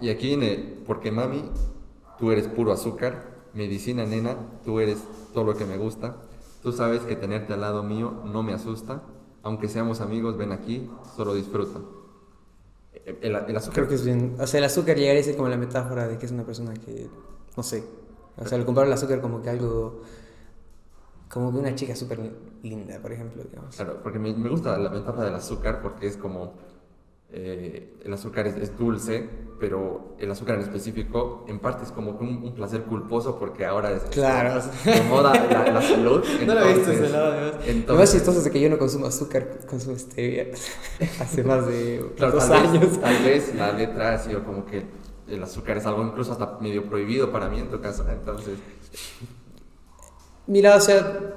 [0.00, 1.44] Y aquí viene, porque mami,
[2.18, 4.98] tú eres puro azúcar, medicina nena, tú eres
[5.32, 6.16] todo lo que me gusta.
[6.62, 9.02] Tú sabes que tenerte al lado mío no me asusta.
[9.42, 11.80] Aunque seamos amigos, ven aquí, solo disfruta.
[13.04, 13.74] El, el- el azúcar.
[13.74, 14.36] Creo que es bien.
[14.38, 16.72] O sea, el azúcar llegaría a ser como la metáfora de que es una persona
[16.74, 17.08] que.
[17.56, 17.84] No sé.
[18.36, 20.02] O sea, lo comparo el azúcar como que algo.
[21.32, 22.18] Como que una chica súper
[22.62, 23.74] linda, por ejemplo, digamos.
[23.74, 26.52] Claro, porque me, me gusta la metáfora del azúcar porque es como.
[27.30, 29.26] eh, el azúcar es, es dulce,
[29.58, 33.92] pero el azúcar en específico, en parte es como un, un placer culposo porque ahora
[33.92, 34.02] es.
[34.10, 34.60] Claro.
[34.84, 36.22] De moda la, la salud.
[36.46, 37.52] No lo he visto entonces- ese lado, además.
[37.54, 40.48] Lo más entonces- chistoso es que yo no consumo azúcar, consumo stevia.
[41.20, 42.80] Hace más de Claro, dos tal años.
[42.80, 44.84] Vez, tal vez la letra ha sido como que
[45.28, 48.04] el azúcar es algo incluso hasta medio prohibido para mí en tu caso.
[48.10, 48.58] Entonces,
[50.46, 51.36] Mira, o sea,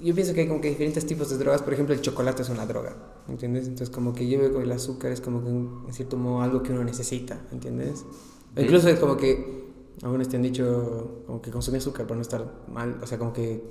[0.00, 1.62] yo pienso que hay como que diferentes tipos de drogas.
[1.62, 2.94] Por ejemplo, el chocolate es una droga,
[3.28, 3.64] ¿entiendes?
[3.66, 6.62] Entonces, como que yo veo que el azúcar es como que, en cierto modo, algo
[6.62, 8.04] que uno necesita, ¿entiendes?
[8.56, 9.64] O incluso es como que,
[10.02, 13.32] algunos te han dicho, como que consumir azúcar para no estar mal, o sea, como
[13.32, 13.62] que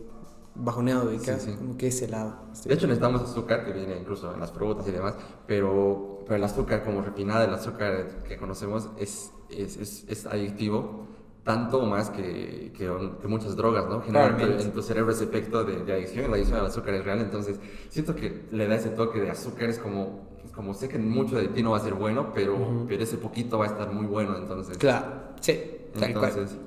[0.56, 1.58] bajoneado, ubicas, Sí, sí.
[1.58, 2.34] como que ese lado.
[2.66, 5.14] de hecho necesitamos azúcar que viene incluso en las frutas y demás,
[5.46, 11.08] pero, pero el azúcar como refinada, el azúcar que conocemos es, es, es, es adictivo.
[11.46, 14.02] Tanto o más que, que, que muchas drogas, ¿no?
[14.02, 16.96] Generan en tu- en tu cerebro ese efecto de, de adicción, la adicción al azúcar
[16.96, 20.90] es real, entonces siento que le da ese toque de azúcar, es como, como sé
[20.90, 22.86] que mucho de ti no va a ser bueno, pero, Ujú.
[22.88, 24.76] pero ese poquito va a estar muy bueno, entonces...
[24.80, 25.06] Claro,
[25.40, 25.60] sí,
[26.00, 26.30] tal cual.
[26.32, 26.58] Entonces,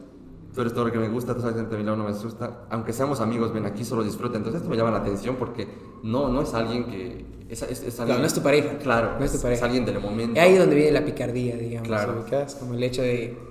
[0.55, 2.11] tú eres todo lo que me gusta, tú sabes que a mi lado no me
[2.11, 2.65] asusta.
[2.71, 4.37] Aunque seamos amigos, ven aquí, solo disfruta.
[4.39, 5.67] Entonces, esto me llama la atención porque
[6.05, 7.27] no, no es alguien que.
[7.49, 8.79] Es, es, es alguien, Claro, no es tu pareja.
[8.79, 9.59] Claro, No es tu es, pareja.
[9.59, 10.35] es alguien del momento.
[10.37, 11.87] Y ahí es donde viene la picardía, digamos.
[11.89, 12.25] Claro.
[12.61, 13.48] Como el hecho de.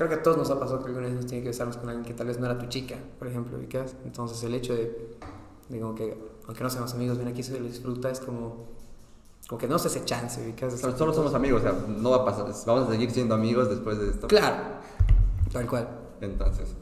[0.00, 1.86] Creo que a todos nos ha pasado que alguna vez nos tiene que besarnos con
[1.90, 3.94] alguien que tal vez no era tu chica, por ejemplo, ¿ubicas?
[4.02, 5.18] Entonces el hecho de.
[5.78, 8.64] como que, aunque no seamos amigos, ven aquí, se lo disfruta, es como.
[9.46, 10.80] como que no se hace chance, ¿ubicas?
[10.80, 12.46] Solo, solo somos amigos, o sea, no va a pasar.
[12.66, 14.26] Vamos a seguir siendo amigos después de esto.
[14.28, 14.56] Claro,
[15.52, 15.86] tal cual.
[16.22, 16.74] Entonces,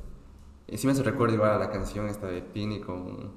[0.68, 3.32] y sí me hace recuerdo igual a la canción esta de Tini con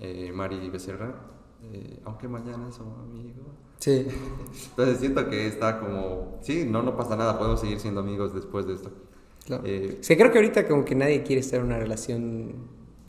[0.00, 1.14] eh, Mari Becerra.
[1.62, 3.46] eh, aunque mañana somos amigos.
[3.78, 4.06] Sí.
[4.68, 8.66] Entonces siento que está como, sí, no, no pasa nada, podemos seguir siendo amigos después
[8.66, 8.90] de esto.
[9.46, 9.62] Claro.
[9.66, 12.54] Eh, Es que creo que ahorita como que nadie quiere estar en una relación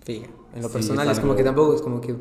[0.04, 0.28] fija.
[0.54, 2.15] En lo Sí, personal es como que tampoco es como que,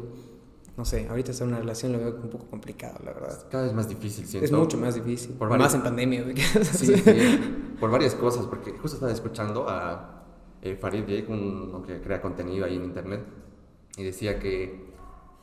[0.77, 3.46] no sé, ahorita estar en una relación lo veo un poco complicado, la verdad.
[3.50, 4.44] cada vez más difícil, siento.
[4.44, 5.33] Es mucho más difícil.
[5.33, 6.24] Por más varios- en pandemia.
[6.72, 6.92] sí,
[7.81, 10.24] por varias cosas, porque justo estaba escuchando a
[10.62, 13.20] eh, Farid Jake, uno que crea contenido ahí en internet,
[13.96, 14.92] y decía que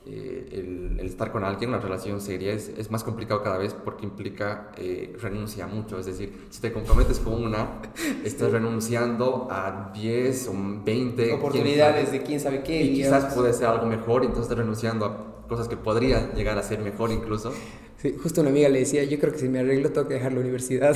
[0.03, 3.73] eh, el, el estar con alguien, una relación seria, es, es más complicado cada vez
[3.73, 5.99] porque implica eh, renuncia a mucho.
[5.99, 7.81] Es decir, si te comprometes con una,
[8.23, 12.19] estás renunciando a 10 o 20 quién Oportunidades sabe.
[12.19, 12.81] de quién sabe qué.
[12.81, 13.19] Y digamos.
[13.19, 16.79] quizás puede ser algo mejor, entonces estás renunciando a cosas que podría llegar a ser
[16.79, 17.53] mejor incluso.
[18.01, 20.33] Sí, justo una amiga le decía, yo creo que si me arreglo tengo que dejar
[20.33, 20.95] la universidad.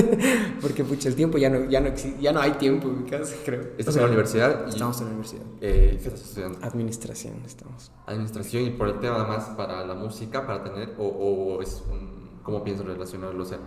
[0.60, 3.62] Porque pucha, el tiempo ya no, ya no, ya no hay tiempo, ubicas, creo.
[3.76, 5.42] Estás en la universidad Estamos en la universidad.
[5.60, 6.58] eh, ¿qué estás estudiando?
[6.62, 7.90] Administración estamos.
[8.06, 12.38] administración y por el tema además para la música, para tener, o, o es un,
[12.44, 13.42] ¿cómo piensas relacionarlo?
[13.42, 13.58] O sea,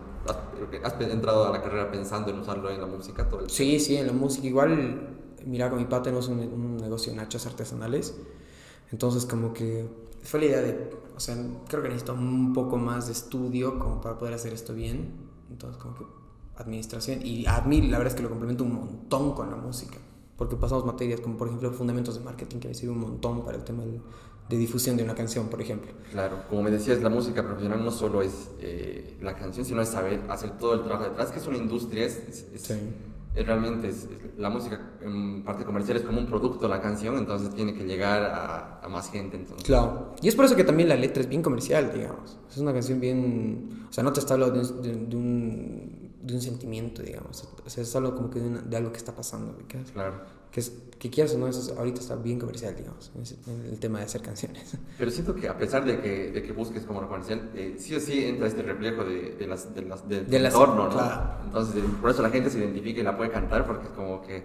[0.84, 3.78] ¿has, has entrado a la carrera pensando en usarlo en la música todo el Sí,
[3.82, 4.48] sí, en la música.
[4.48, 8.16] Igual, mira, con mi papá tenemos un, un negocio de nachos artesanales.
[8.94, 9.86] Entonces, como que
[10.24, 10.90] fue la idea de,
[11.20, 11.36] o sea,
[11.68, 15.16] creo que necesito un poco más de estudio como para poder hacer esto bien.
[15.52, 16.06] Entonces, como que
[16.56, 17.26] administración.
[17.26, 19.98] Y admin, la verdad es que lo complemento un montón con la música.
[20.38, 23.58] porque pasamos materias como por ejemplo fundamentos de marketing que me sirve un montón para
[23.58, 25.92] el tema de difusión de una canción, por ejemplo.
[26.12, 29.90] Claro, como me decías, la música profesional no solo es eh, la canción, sino es
[29.90, 32.80] saber hacer todo el trabajo detrás, que es una industria, es, es, es
[33.44, 37.74] realmente es, la música en parte comercial es como un producto la canción, entonces tiene
[37.74, 39.38] que llegar a, a, más gente.
[39.38, 39.66] Entonces.
[39.66, 42.38] Claro, y es por eso que también la letra es bien comercial, digamos.
[42.50, 46.34] Es una canción bien, o sea, no te está hablando de, de, de un de
[46.34, 47.48] un sentimiento, digamos.
[47.66, 49.56] O sea, es algo como que de, una, de algo que está pasando.
[49.72, 49.92] ¿sabes?
[49.92, 50.22] Claro.
[50.52, 54.00] Que, es, que quieras o no, eso ahorita está bien comercial, digamos, en el tema
[54.00, 54.78] de hacer canciones.
[54.98, 57.96] Pero siento que a pesar de que, de que busques como lo comercial, eh, sí
[57.96, 60.90] o sí entra este reflejo de, de las, de las, de, del entorno, ¿no?
[60.90, 61.46] Claro.
[61.46, 64.44] Entonces, por eso la gente se identifica y la puede cantar, porque es como que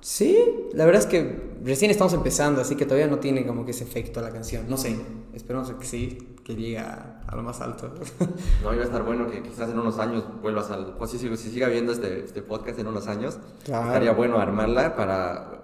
[0.00, 3.72] Sí, la verdad es que recién estamos empezando, así que todavía no tiene como que
[3.72, 4.66] ese efecto la canción.
[4.68, 4.96] No sé,
[5.34, 7.92] esperamos que sí, que llegue a, a lo más alto.
[8.62, 10.96] No, iba a estar bueno que quizás en unos años vuelvas al...
[10.96, 13.86] Pues si, si siga viendo este, este podcast en unos años, claro.
[13.86, 15.58] estaría bueno armarla para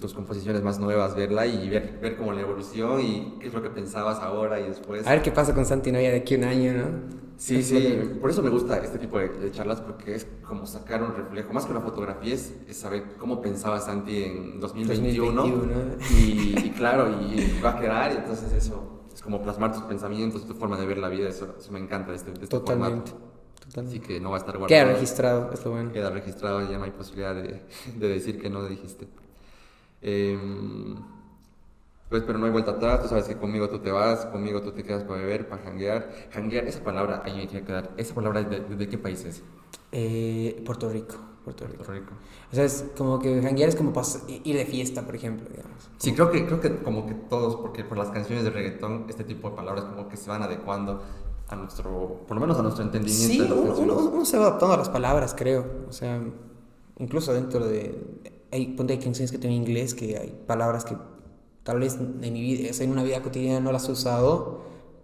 [0.00, 3.62] tus composiciones más nuevas, verla y ver, ver como la evolución y qué es lo
[3.62, 5.06] que pensabas ahora y después.
[5.06, 7.21] A ver qué pasa con Santi Noia de aquí a un año, ¿no?
[7.42, 11.02] Sí, sí, por eso me gusta este tipo de, de, charlas porque es como sacar
[11.02, 15.96] un reflejo, más que una fotografía, es, es saber cómo pensaba Santi en 2021, 2021.
[16.20, 20.46] Y, y, claro, y va a quedar, y entonces eso es como plasmar tus pensamientos,
[20.46, 23.10] tu forma de ver la vida, eso, eso me encanta de este, de este Totalmente.
[23.10, 23.32] formato.
[23.60, 23.98] Totalmente.
[23.98, 24.80] Así que no va a estar guardado.
[24.80, 25.90] Queda registrado, es lo bueno.
[25.92, 27.60] Queda registrado, ya no hay posibilidad de,
[27.98, 29.08] de decir que no dijiste.
[30.00, 30.38] Eh,
[32.12, 34.72] pues, pero no hay vuelta atrás, tú sabes que conmigo tú te vas, conmigo tú
[34.72, 36.12] te quedas para beber, para janguear.
[36.30, 37.90] Janguear, esa palabra, ahí me quiere quedar.
[37.96, 39.42] ¿Esa palabra de, de, de qué país es?
[39.92, 41.14] Eh, Puerto Rico.
[41.42, 41.78] Puerto Rico.
[41.78, 42.12] Puerto Rico.
[42.52, 43.94] O sea, es como que janguear es como
[44.44, 45.88] ir de fiesta, por ejemplo, digamos.
[45.96, 49.24] Sí, creo que, creo que como que todos, porque por las canciones de reggaetón, este
[49.24, 51.02] tipo de palabras como que se van adecuando
[51.48, 53.32] a nuestro, por lo menos a nuestro entendimiento.
[53.32, 55.64] Sí, de uno, uno, uno, se va adaptando a las palabras, creo.
[55.88, 56.20] O sea,
[56.98, 58.30] incluso dentro de...
[58.52, 60.94] Hay, ponte, hay canciones que tienen inglés, que hay palabras que
[61.62, 64.62] tal vez en mi vida, en una vida cotidiana no las he usado,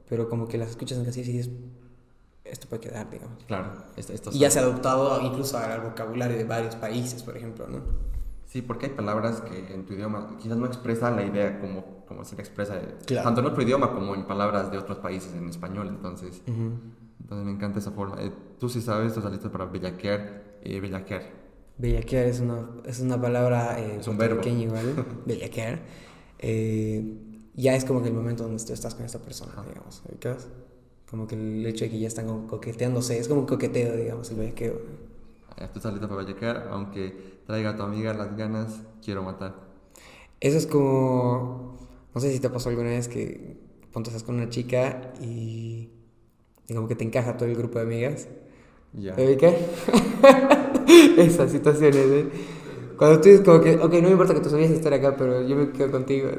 [0.08, 1.52] pero como que las escuchas en canciones y dices,
[2.44, 3.44] esto puede quedar, digamos.
[3.44, 7.36] Claro, esto, esto y ya se ha adoptado incluso al vocabulario de varios países, por
[7.36, 7.82] ejemplo, ¿no?
[8.46, 12.24] Sí, porque hay palabras que en tu idioma quizás no expresan la idea como, como
[12.24, 13.24] se expresa, claro.
[13.24, 16.72] tanto en otro idioma como en palabras de otros países en español, entonces, uh -huh.
[17.20, 18.16] entonces me encanta esa forma.
[18.22, 21.22] Eh, tú sí sabes, tú saliste para bellaquear, eh, bellaquear.
[21.76, 24.40] Bellaquear es una, es una palabra eh, es un verbo.
[24.48, 25.80] igual, bellaquear.
[26.38, 27.02] Eh,
[27.54, 30.46] ya es como que el momento donde tú estás con esta persona, digamos, ¿ubicas?
[31.10, 34.36] Como que el hecho de que ya están coqueteándose, es como un coqueteo, digamos, el
[34.36, 34.80] bellaqueo.
[35.72, 39.56] Tú saliste para bellaquear, aunque traiga a tu amiga las ganas, quiero matar.
[40.40, 41.76] Eso es como,
[42.14, 43.56] no sé si te pasó alguna vez que
[43.92, 45.88] ponte estás con una chica y,
[46.68, 48.28] y como que te encaja todo el grupo de amigas.
[48.92, 49.16] Ya.
[49.16, 49.54] ¿Te ubicas?
[51.18, 52.28] Esas situaciones, ¿eh?
[52.98, 55.46] Cuando tú dices como que, ok, no me importa que tus amigas estén acá, pero
[55.46, 56.30] yo me quedo contigo.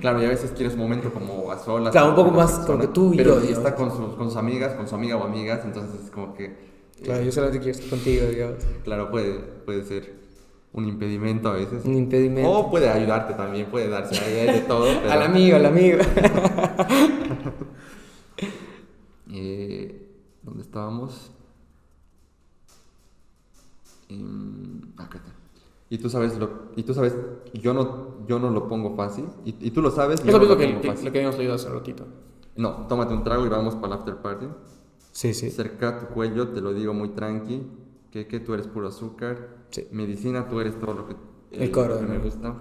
[0.00, 1.90] Claro, y a veces quieres un momento como a solas.
[1.90, 3.40] Claro, un poco más como que tú y pero yo.
[3.40, 6.32] Pero está con sus, con sus amigas, con su amiga o amigas, entonces es como
[6.34, 6.54] que...
[7.02, 8.58] Claro, yo solamente quiero estar contigo, digamos.
[8.84, 10.14] Claro, puede, puede ser
[10.72, 11.84] un impedimento a veces.
[11.84, 12.50] Un impedimento.
[12.50, 14.86] O puede ayudarte también, puede darse hay de todo.
[15.00, 15.10] Pero...
[15.10, 15.98] al amigo, al amigo.
[19.32, 20.08] eh,
[20.42, 21.32] ¿Dónde estábamos?
[24.08, 24.22] Eh,
[24.98, 25.35] acá está.
[25.88, 27.14] Y tú sabes, lo, y tú sabes,
[27.54, 30.20] yo no, yo no lo pongo fácil, y, y tú lo sabes.
[30.20, 32.04] Eso es lo, que, que, lo que habíamos leído hace ratito.
[32.56, 34.46] No, tómate un trago y vamos para el after party.
[35.12, 35.50] Sí, sí.
[35.50, 37.62] Cerca tu cuello, te lo digo muy tranqui,
[38.10, 39.66] que, que tú eres puro azúcar.
[39.70, 39.86] Sí.
[39.92, 41.14] Medicina, tú eres todo lo que,
[41.52, 42.54] el, el coro, que me gusta.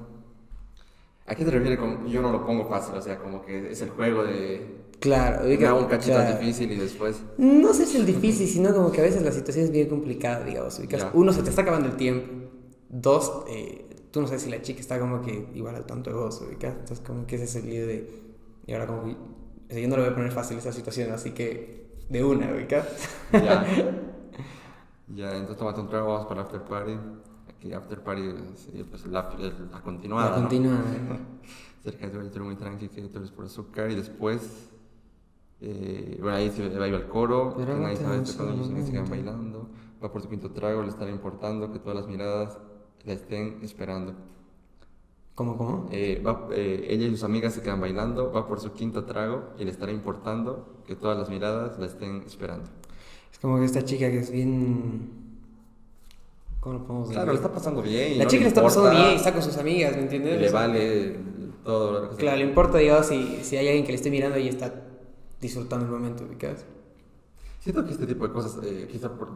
[1.27, 2.95] ¿A qué te refieres con yo no lo pongo fácil?
[2.95, 4.85] O sea, como que es el juego de...
[4.99, 6.37] Claro, hago un cachito claro.
[6.37, 7.21] difícil y después...
[7.37, 9.89] No sé si es el difícil, sino como que a veces la situación es bien
[9.89, 10.79] complicada, digamos.
[11.13, 12.44] Uno, se te está acabando el tiempo.
[12.97, 16.15] Dos, eh, tú no sabes si la chica está como que igual al tanto de
[16.15, 16.75] vos, ubicas.
[16.79, 18.09] Entonces, como que ese es el lío de.
[18.65, 19.11] Y ahora, como que.
[19.11, 21.99] O sea, yo no le voy a poner fácil esa situación, así que.
[22.07, 22.87] De una, ubicas.
[23.33, 23.65] Ya.
[25.13, 26.97] ya, entonces tómate un trago, vamos para el after party.
[27.49, 28.21] Aquí, after party,
[28.55, 29.29] sí, pues la,
[29.71, 30.29] la continuada.
[30.29, 30.79] La continuada.
[30.79, 31.17] ¿no?
[31.83, 33.91] Cerca de tu muy tranqui, que tú eres por azúcar.
[33.91, 34.69] Y después.
[35.59, 37.57] Eh, bueno, ahí se va el coro.
[37.85, 39.67] Ahí sabes cuando los niños sigan bailando.
[40.01, 42.57] Va por su quinto trago, le estará importando que todas las miradas
[43.05, 44.13] la estén esperando.
[45.35, 45.89] ¿Cómo, cómo?
[45.91, 49.49] Eh, va, eh, ella y sus amigas se quedan bailando, va por su quinto trago
[49.59, 52.69] y le estará importando que todas las miradas la estén esperando.
[53.31, 55.25] Es como que esta chica que es bien...
[56.61, 57.17] ¿Cómo lo podemos decir?
[57.17, 58.17] Claro, le está pasando bien.
[58.17, 60.41] La no chica le está importa, pasando bien, está con sus amigas, ¿me entiendes?
[60.41, 61.15] Le vale
[61.63, 64.39] todo lo que Claro, le importa, digamos, si, si hay alguien que le esté mirando
[64.39, 64.73] y está
[65.41, 66.65] disfrutando el momento, ubicas.
[67.59, 69.29] Siento que este tipo de cosas, eh, quizá por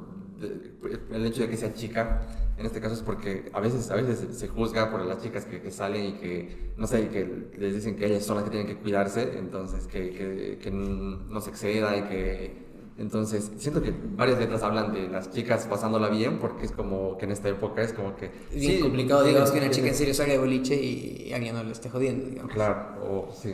[1.12, 2.22] el hecho de que sea chica,
[2.58, 5.62] en este caso es porque a veces, a veces se juzga por las chicas que,
[5.62, 8.68] que salen y que, no sé, que les dicen que ellas son las que tienen
[8.68, 12.70] que cuidarse, entonces que, que, que no se exceda y que...
[12.98, 17.24] Entonces, siento que varias letras hablan de las chicas pasándola bien, porque es como que
[17.24, 18.26] en esta época es como que...
[18.26, 21.56] Es bien sí, complicado, digamos, que una chica en serio salga de boliche y alguien
[21.56, 22.52] no le esté jodiendo, digamos.
[22.52, 23.54] Claro, o sí.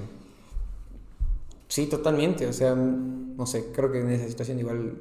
[1.67, 2.47] Sí, totalmente.
[2.47, 4.93] O sea, no sé, creo que en esa situación igual,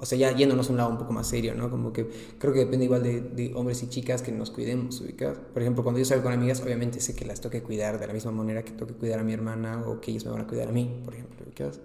[0.00, 1.70] o sea, ya yéndonos a un lado un poco más serio, ¿no?
[1.70, 5.38] Como que creo que depende igual de, de hombres y chicas que nos cuidemos, ubicas.
[5.38, 8.06] Por ejemplo, cuando yo salgo con amigas, obviamente sé que las tengo que cuidar de
[8.06, 10.42] la misma manera que tengo que cuidar a mi hermana o que ellos me van
[10.42, 11.80] a cuidar a mí, por ejemplo, ubicas.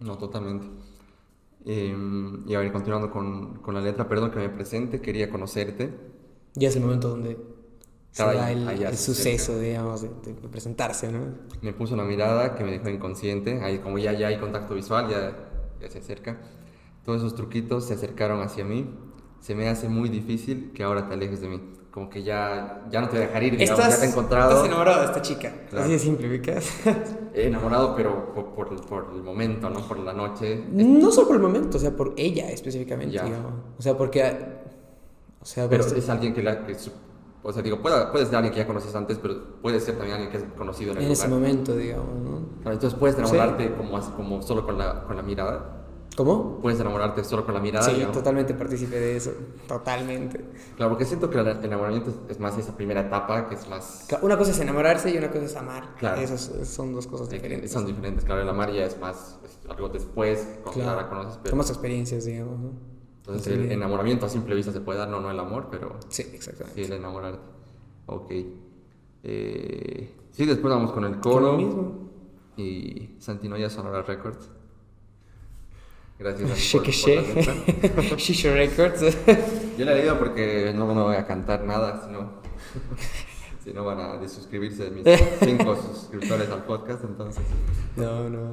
[0.00, 0.66] No, totalmente.
[1.66, 1.94] Eh,
[2.46, 5.94] y a ver, continuando con, con la letra, perdón que me presente, quería conocerte.
[6.54, 7.38] Ya es el momento donde
[8.12, 9.58] se Claro, da el, el se suceso, acerca.
[9.58, 11.34] digamos, de, de presentarse, ¿no?
[11.60, 13.60] Me puso una mirada que me dejó inconsciente.
[13.62, 15.36] Ahí, como ya, ya hay contacto visual, ya,
[15.80, 16.40] ya se acerca.
[17.08, 18.86] Todos esos truquitos se acercaron hacia mí.
[19.40, 21.62] Se me hace muy difícil que ahora te alejes de mí.
[21.90, 24.10] Como que ya, ya no te voy a dejar ir, digamos, Estás, ya te he
[24.10, 24.50] encontrado.
[24.50, 25.54] estás enamorado de esta chica.
[25.70, 25.84] Claro.
[25.84, 26.68] Así de simple, ubicas.
[27.32, 29.80] enamorado, pero por, por, por el momento, ¿no?
[29.88, 30.62] Por la noche.
[30.70, 33.24] No solo por el momento, o sea, por ella específicamente, Ya.
[33.24, 33.52] digamos.
[33.78, 34.20] O sea, porque.
[35.40, 36.92] O sea, Pero pues, es alguien que, la, que su-
[37.42, 40.16] o sea, digo, puede, puede ser alguien que ya conoces antes, pero puede ser también
[40.16, 41.40] alguien que es conocido en el en ese lugar.
[41.40, 42.48] momento, digamos, ¿no?
[42.60, 43.22] Claro, entonces puedes Sí.
[43.22, 45.77] enamorarte como, así- como solo con la, con la mirada.
[46.18, 46.58] ¿Cómo?
[46.60, 47.86] Puedes enamorarte solo con la mirada.
[47.86, 48.16] Sí, digamos.
[48.16, 49.30] totalmente partícipe de eso.
[49.68, 50.44] Totalmente.
[50.76, 54.08] Claro, porque siento que el enamoramiento es- más esa primera etapa, que es más...
[54.22, 55.94] Una cosa es enamorarse y una cosa es amar.
[55.96, 56.20] Claro.
[56.20, 57.70] Esas son dos cosas diferentes.
[57.70, 61.00] Son diferentes, claro, el amar ya es más es algo después, cuando ya Claro.
[61.02, 61.50] la conoces, pero...
[61.50, 62.70] Son más experiencias, digamos, ¿no?
[63.18, 66.24] Entonces el enamoramiento a simple vista se puede dar, no, no el amor, pero Sí,
[66.24, 66.84] sí exactamente.
[66.84, 67.38] el enamorarte.
[68.06, 68.32] Ok.
[69.22, 71.52] Eh, sí, después vamos con el Con coro.
[71.52, 72.08] lo mismo.
[72.56, 74.50] Y Santinoya Sonora Records.
[76.18, 76.50] Gracias.
[76.58, 78.16] Shake.
[78.16, 79.00] Shisha Records.
[79.78, 82.32] Yo la he leído porque no, no voy a cantar nada, sino,
[83.64, 85.04] si no van a desuscribirse de mis
[85.40, 87.44] cinco suscriptores al podcast, entonces.
[87.96, 88.52] no, no.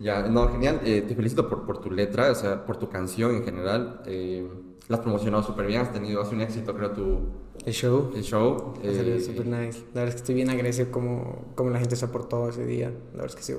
[0.00, 0.80] Ya, no, genial.
[0.84, 4.02] eh, te felicito por, por tu letra, o sea, por tu canción en general.
[4.06, 4.46] Eh,
[4.88, 7.20] la has promocionado súper bien, has tenido, has un éxito, creo, tu
[7.64, 8.10] El show.
[8.14, 8.74] el show.
[8.80, 9.78] Ha salido eh, super nice.
[9.94, 12.90] La verdad es que estoy bien agradecido como, como la gente se aportó ese día.
[13.14, 13.54] La verdad es que sí.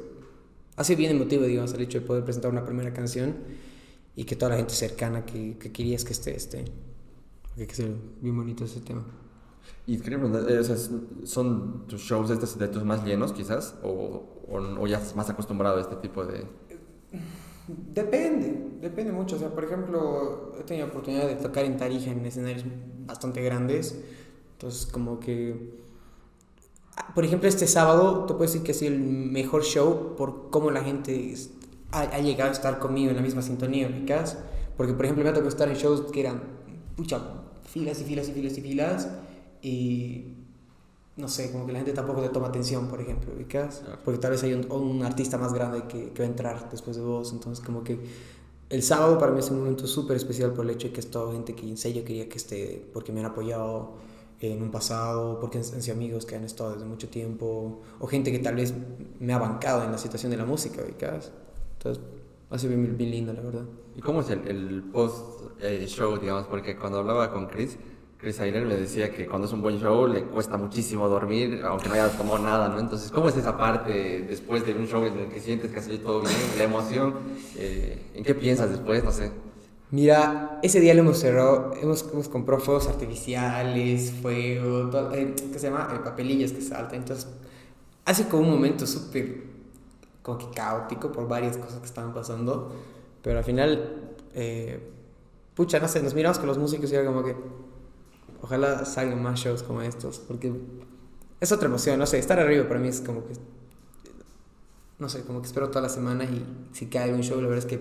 [0.76, 3.36] Ha sido bien emotivo, digamos, el hecho de poder presentar una primera canción
[4.16, 6.66] y que toda la gente cercana que, que querías que esté, esté.
[7.44, 7.88] Porque que sea
[8.22, 9.06] bien bonito ese tema.
[9.88, 10.76] Y quería preguntar, eh, o sea,
[11.24, 13.76] ¿son tus shows estos de tus más llenos, quizás?
[13.84, 13.90] ¿O,
[14.48, 16.46] o, o ya estás más acostumbrado a este tipo de...?
[17.68, 19.38] Depende, depende mucho.
[19.38, 22.64] O sea, por ejemplo, he tenido oportunidad de tocar en Tarija en escenarios
[23.06, 24.04] bastante grandes.
[24.54, 25.85] Entonces, como que.
[27.14, 30.72] Por ejemplo, este sábado, te puedo decir que ha sido el mejor show por cómo
[30.72, 31.34] la gente
[31.92, 34.38] ha, ha llegado a estar conmigo en la misma sintonía, ubicas.
[34.78, 36.42] Porque, por ejemplo, me ha tocado estar en shows que eran,
[36.96, 37.22] pucha,
[37.64, 39.10] filas y filas y filas y filas.
[39.62, 40.26] Y.
[41.18, 43.84] No sé, como que la gente tampoco te toma atención, por ejemplo, ubicas.
[44.04, 46.98] Porque tal vez hay un, un artista más grande que, que va a entrar después
[46.98, 47.32] de vos.
[47.32, 48.00] Entonces, como que
[48.70, 51.10] el sábado para mí es un momento súper especial por el hecho de que es
[51.10, 53.94] toda gente que en serio quería que esté, porque me han apoyado
[54.42, 58.32] en un pasado, porque han sido amigos que han estado desde mucho tiempo, o gente
[58.32, 58.74] que tal vez
[59.20, 61.32] me ha bancado en la situación de la música, ubicas.
[61.78, 62.04] Entonces,
[62.50, 63.66] ha sido bien, bien lindo, la verdad.
[63.96, 66.46] ¿Y cómo es el, el post-show, digamos?
[66.48, 67.78] Porque cuando hablaba con Chris,
[68.18, 71.88] Chris Ayler me decía que cuando es un buen show le cuesta muchísimo dormir, aunque
[71.90, 72.80] no haya tomado nada, ¿no?
[72.80, 75.82] Entonces, ¿cómo es esa parte después de un show en el que sientes que ha
[75.82, 77.14] salido todo bien, la emoción?
[77.58, 79.04] eh, ¿En qué piensas después?
[79.04, 79.32] No sé.
[79.96, 85.58] Mira, ese día lo hemos cerrado, hemos, hemos comprado fuegos artificiales, fuego, todo, eh, ¿qué
[85.58, 85.88] se llama?
[85.96, 87.00] Eh, papelillas que saltan.
[87.00, 87.30] Entonces,
[88.04, 89.44] hace como un momento súper,
[90.22, 92.76] como que caótico por varias cosas que estaban pasando.
[93.22, 94.86] Pero al final, eh,
[95.54, 97.34] pucha, no sé, nos miramos con los músicos y era como que,
[98.42, 100.52] ojalá salgan más shows como estos, porque
[101.40, 103.32] es otra emoción, no sé, estar arriba para mí es como que,
[105.00, 107.66] no sé, como que espero toda la semana y si cae un show, la verdad
[107.66, 107.80] es que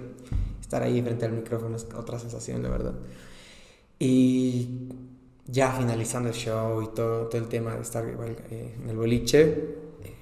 [0.74, 2.94] estar ahí frente al micrófono es otra sensación, la verdad.
[3.98, 4.88] Y
[5.46, 8.96] ya finalizando el show y todo, todo el tema de estar igual, eh, en el
[8.96, 9.76] boliche,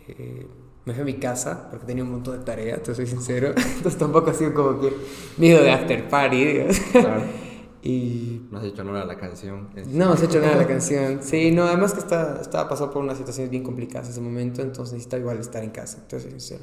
[0.09, 0.47] eh,
[0.85, 3.49] me fui a mi casa porque tenía un montón de tareas, te soy sincero.
[3.77, 4.93] Entonces tampoco ha sido como que
[5.39, 6.47] miedo de after party.
[6.93, 7.23] Claro.
[7.85, 9.69] Y No has hecho honor a la canción.
[9.75, 11.19] es- no hemos hecho nada de la canción.
[11.21, 14.63] Sí, no, además que está, estaba pasando por unas situaciones bien complicadas en ese momento,
[14.63, 16.63] entonces necesitaba igual estar en casa, te soy sincero.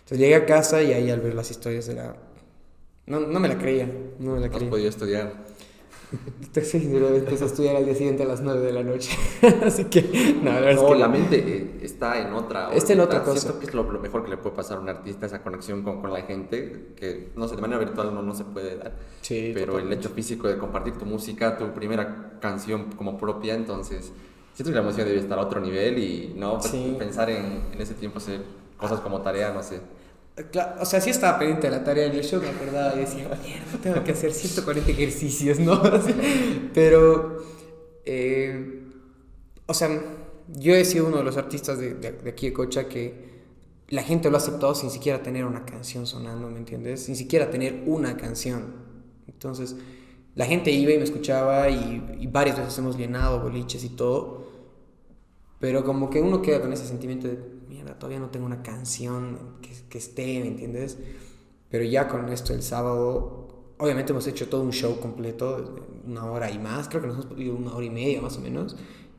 [0.00, 2.16] Entonces llegué a casa y ahí al ver las historias era...
[3.06, 3.86] No, no me la creía,
[4.18, 4.70] no me la No has creía.
[4.70, 5.32] podido estudiar.
[6.52, 9.10] Te soy sincero, empecé a estudiar al día siguiente a las 9 de la noche.
[9.64, 10.94] Así que, no, la No, es que...
[10.96, 12.72] la mente, eh, está en otra.
[12.72, 13.40] Está en otra cosa.
[13.40, 16.00] Siento que es lo, mejor que le puede pasar a un artista, esa conexión con,
[16.00, 18.92] con la gente, que no sé, de manera virtual no, no se puede dar.
[19.22, 24.12] Sí, pero el hecho físico de compartir tu música, tu primera canción como propia, entonces
[24.52, 27.80] siento que la música debe estar a otro nivel y no pues, pensar en, en
[27.80, 28.42] ese tiempo hacer
[28.76, 29.80] cosas como tarea, no sé.
[30.80, 33.78] O sea, sí estaba pendiente de la tarea del show, me acordaba y decía, mierda,
[33.82, 35.82] tengo que hacer 140 ejercicios, ¿no?
[36.74, 37.44] pero,
[38.06, 38.82] eh,
[39.66, 39.90] o sea,
[40.48, 43.30] yo he sido uno de los artistas de, de, aquí de Cocha que
[43.88, 47.04] la gente lo ha aceptado sin siquiera tener una canción sonando, ¿me entiendes?
[47.04, 48.74] Sin siquiera tener una canción.
[49.28, 49.76] Entonces,
[50.34, 54.50] la gente iba y me escuchaba y, y varias veces hemos llenado boliches y todo,
[55.58, 57.51] pero como que uno queda con ese sentimiento de,
[57.98, 59.58] todavía no tengo una canción
[59.90, 60.98] que, esté, ¿me entiendes?
[61.70, 66.50] Pero ya con esto el sábado, obviamente hemos hecho todo un show completo, una hora
[66.50, 68.76] y más, creo que nos hemos podido una hora y media más o menos,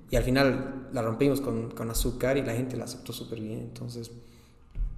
[0.10, 3.60] y al final la rompimos con, con azúcar y la gente la aceptó súper bien,
[3.60, 4.12] entonces...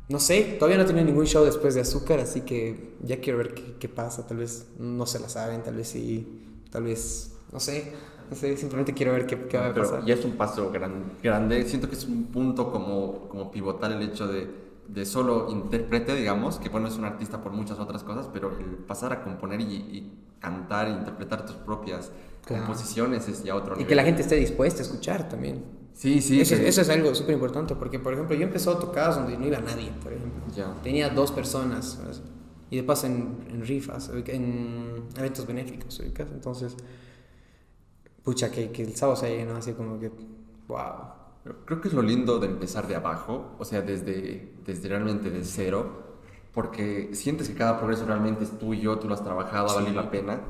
[0.08, 3.56] No sé, todavía no tiene ningún show después de Azúcar, así que ya quiero ver
[3.56, 4.28] qué, pasa.
[4.28, 7.92] Tal vez no se la saben, tal vez sí, tal vez, no sé,
[8.34, 10.06] sé, simplemente quiero ver qué, qué va a pasar.
[10.06, 14.02] Ya es un paso gran, grande, siento que es un punto como, como pivotar el
[14.02, 14.50] hecho de,
[14.88, 18.78] de solo intérprete, digamos, que bueno, es un artista por muchas otras cosas, pero el
[18.78, 22.12] pasar a componer y, y cantar e interpretar tus propias
[22.48, 23.86] composiciones es ya otro nivel.
[23.86, 25.64] Y que la gente esté dispuesta a escuchar también.
[25.94, 26.42] Sí, sí.
[26.42, 29.48] Eso, eso es algo súper importante, porque, por ejemplo, yo empecé a tocar donde no
[29.48, 30.44] iba nadie, por ejemplo.
[30.84, 32.00] Tenía dos personas,
[32.70, 36.76] y de paso en, en rifas, en eventos benéficos, entonces,
[38.26, 40.12] pucha, que, que, el sábado se llenado así como que,
[40.68, 41.14] wow.
[41.66, 45.46] Creo que es lo lindo de empezar de abajo, o sea, desde, desde realmente de
[45.46, 46.04] cero,
[46.54, 50.42] porque sientes que cada progreso realmente es tuyo, tú lo has trabajado, vale la pena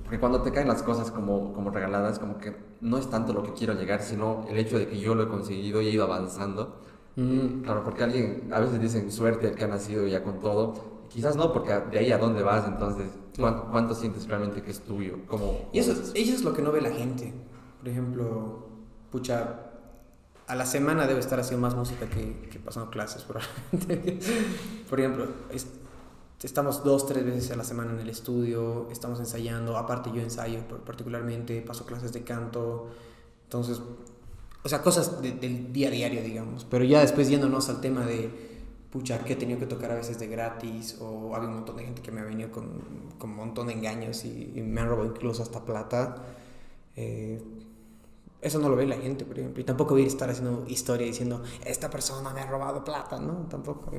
[0.00, 3.42] porque cuando te caen las cosas como, como regaladas, como que no es tanto lo
[3.42, 6.04] que quiero llegar, sino el hecho de que yo lo he conseguido y he ido
[6.04, 6.80] avanzando.
[7.16, 7.62] Mm.
[7.62, 10.92] Claro, porque alguien, a veces dicen suerte que ha nacido ya con todo.
[11.08, 15.18] Quizás no, porque de ahí a dónde vas, entonces, ¿cuánto, sientes realmente que es tuyo?
[15.26, 17.34] ¿Cómo, y eso, eso es lo que no ve la gente.
[17.80, 18.66] Por ejemplo,
[19.10, 19.72] pucha,
[20.46, 24.18] a la semana debe estar haciendo más música que, que pasando clases, probablemente.
[24.88, 25.26] Por ejemplo,
[26.42, 30.60] estamos dos, tres veces a la semana en el estudio, estamos ensayando, aparte yo ensayo
[30.84, 32.88] particularmente, paso clases de canto,
[33.44, 33.82] entonces,
[34.64, 38.30] o sea, cosas del día a diario, digamos, pero ya después yéndonos al tema de,
[38.90, 41.84] pucha, que he tenido que tocar a veces de gratis, o había un montón de
[41.84, 42.80] gente que me ha venido con,
[43.18, 46.16] con un montón de engaños y, me han robado incluso hasta plata.
[46.94, 47.42] Eh,
[48.40, 49.60] eso no lo ve la gente, por ejemplo.
[49.60, 53.46] Y tampoco voy a estar haciendo historia diciendo, esta persona me ha robado plata, ¿no?
[53.48, 53.90] Tampoco.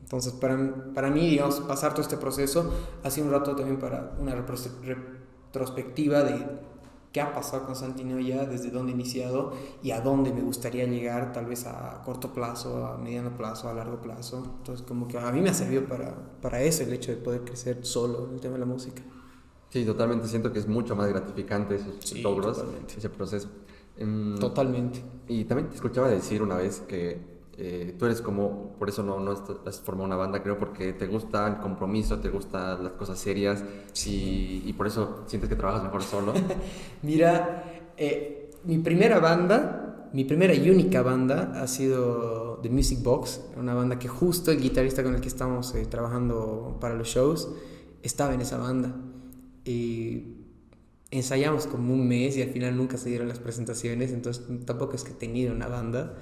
[0.00, 0.56] Entonces, para,
[0.94, 6.22] para mí, digamos, pasar todo este proceso ha sido un rato también para una retrospectiva
[6.22, 6.75] de
[7.16, 10.84] qué ha pasado con Santino ya, desde dónde he iniciado y a dónde me gustaría
[10.84, 14.42] llegar, tal vez a corto plazo, a mediano plazo, a largo plazo.
[14.58, 17.40] Entonces, como que a mí me ha servido para, para eso, el hecho de poder
[17.40, 19.02] crecer solo en el tema de la música.
[19.70, 20.28] Sí, totalmente.
[20.28, 22.62] Siento que es mucho más gratificante esos logros,
[22.94, 23.48] ese proceso.
[23.96, 25.02] Em, totalmente.
[25.26, 29.18] Y también te escuchaba decir una vez que eh, tú eres como, por eso no,
[29.18, 33.18] no has formado una banda, creo, porque te gusta el compromiso, te gustan las cosas
[33.18, 33.64] serias
[34.04, 36.34] y, y por eso sientes que trabajas mejor solo.
[37.02, 37.64] Mira,
[37.96, 43.74] eh, mi primera banda, mi primera y única banda ha sido The Music Box, una
[43.74, 47.48] banda que justo el guitarrista con el que estamos eh, trabajando para los shows
[48.02, 48.94] estaba en esa banda.
[49.64, 50.36] Y
[51.10, 55.04] ensayamos como un mes y al final nunca se dieron las presentaciones, entonces tampoco es
[55.04, 56.14] que he tenido una banda.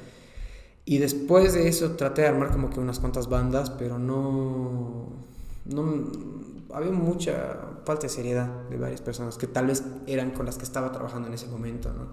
[0.87, 5.09] Y después de eso traté de armar como que unas cuantas bandas, pero no,
[5.65, 6.05] no
[6.75, 10.65] había mucha falta de seriedad de varias personas que tal vez eran con las que
[10.65, 12.09] estaba trabajando en ese momento, ¿no?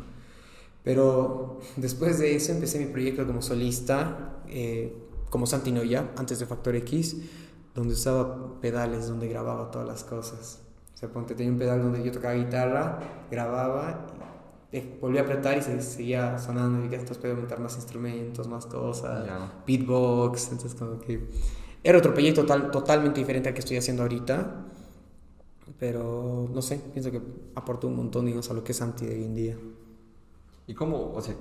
[0.84, 4.96] Pero después de eso empecé mi proyecto como solista, eh,
[5.30, 7.18] como Santinoya, antes de Factor X,
[7.76, 10.60] donde usaba pedales, donde grababa todas las cosas.
[10.94, 13.00] O sea, ponte, tenía un pedal donde yo tocaba guitarra,
[13.30, 14.08] grababa
[15.02, 18.66] volví a apretar y se seguía sonando y que entonces podía aumentar más instrumentos, más
[18.66, 19.28] cosas,
[19.68, 21.28] beatbox, entonces como que
[21.84, 24.66] era otro proyecto total, totalmente diferente al que estoy haciendo ahorita,
[25.78, 27.22] pero no sé, pienso que
[27.56, 29.58] aportó un montón, digamos, a lo que es Santi de hoy en día.
[30.68, 31.36] ¿Y cómo, o sea,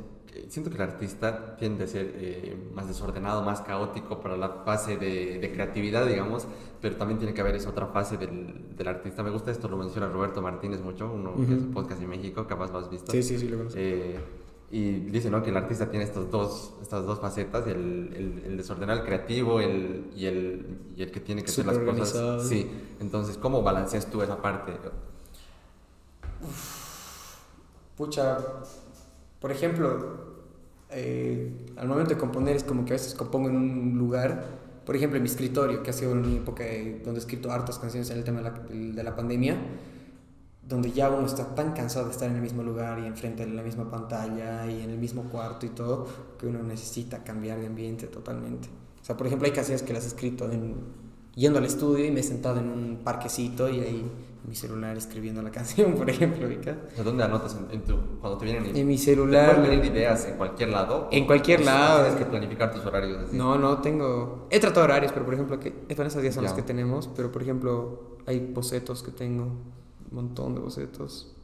[0.49, 4.97] siento que el artista tiende a ser eh, más desordenado, más caótico para la fase
[4.97, 6.47] de, de, creatividad, digamos,
[6.81, 9.22] pero también tiene que haber esa otra fase del, del, artista.
[9.22, 12.72] Me gusta esto, lo menciona Roberto Martínez mucho, uno que es podcast en México, capaz
[12.72, 13.12] lo has visto.
[13.12, 13.78] Sí, sí, sí, lo conozco.
[13.78, 14.18] Eh,
[14.72, 15.43] y dice ¿no?
[15.43, 19.61] que el artista tiene estos dos, estas dos facetas, el, el, el desordenado, el creativo
[19.61, 22.49] el, y, el, y el que tiene que hacer las cosas.
[22.49, 22.70] Sí,
[23.01, 24.72] entonces, ¿cómo balanceas tú esa parte?
[27.97, 28.39] pucha,
[29.41, 30.30] por ejemplo,
[30.91, 34.45] eh, al momento de componer es como que a veces compongo en un lugar,
[34.84, 36.64] por ejemplo en mi escritorio, que ha sido una época
[37.05, 38.51] donde he escrito hartas canciones en el tema de la,
[38.95, 39.57] de la pandemia,
[40.68, 43.53] donde ya uno está tan cansado de estar en el mismo lugar y enfrente de
[43.53, 46.07] la misma pantalla y en el mismo cuarto y todo,
[46.38, 48.68] que uno necesita cambiar de ambiente totalmente.
[49.01, 50.74] O sea, por ejemplo, hay canciones que las he escrito en,
[51.34, 54.12] yendo al estudio y me he sentado en un parquecito y ahí
[54.47, 56.49] mi celular escribiendo la canción, por ejemplo.
[57.05, 59.51] ¿Dónde anotas en, tu, cuando te vienen En mi celular.
[59.51, 61.09] ¿Te pueden venir ideas en cualquier lado?
[61.11, 62.03] En cualquier lado.
[62.03, 63.32] Tienes que planificar tus horarios.
[63.32, 64.47] No, no, tengo...
[64.51, 67.30] He tratado horarios, pero por ejemplo, que, bueno, esos días son los que tenemos, pero
[67.30, 71.34] por ejemplo, hay bocetos que tengo, un montón de bocetos.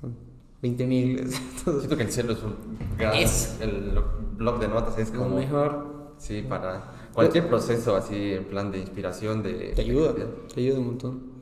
[0.00, 0.14] Son
[0.62, 1.28] 20 mil.
[1.64, 2.54] Siento que el cielo es un
[2.98, 3.14] gran...
[3.14, 3.58] Es.
[3.60, 3.98] El
[4.36, 5.30] blog de notas es como...
[5.30, 9.72] Lo mejor Sí, para cualquier proceso así en plan de inspiración, de...
[9.74, 11.33] Te ayuda, te ayuda un montón.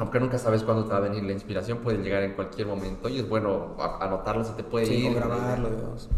[0.00, 3.08] Aunque nunca sabes cuándo te va a venir la inspiración, puede llegar en cualquier momento
[3.08, 5.12] y es bueno anotarlo, se te puede sí, ir.
[5.12, 6.08] O grabarlo, digamos.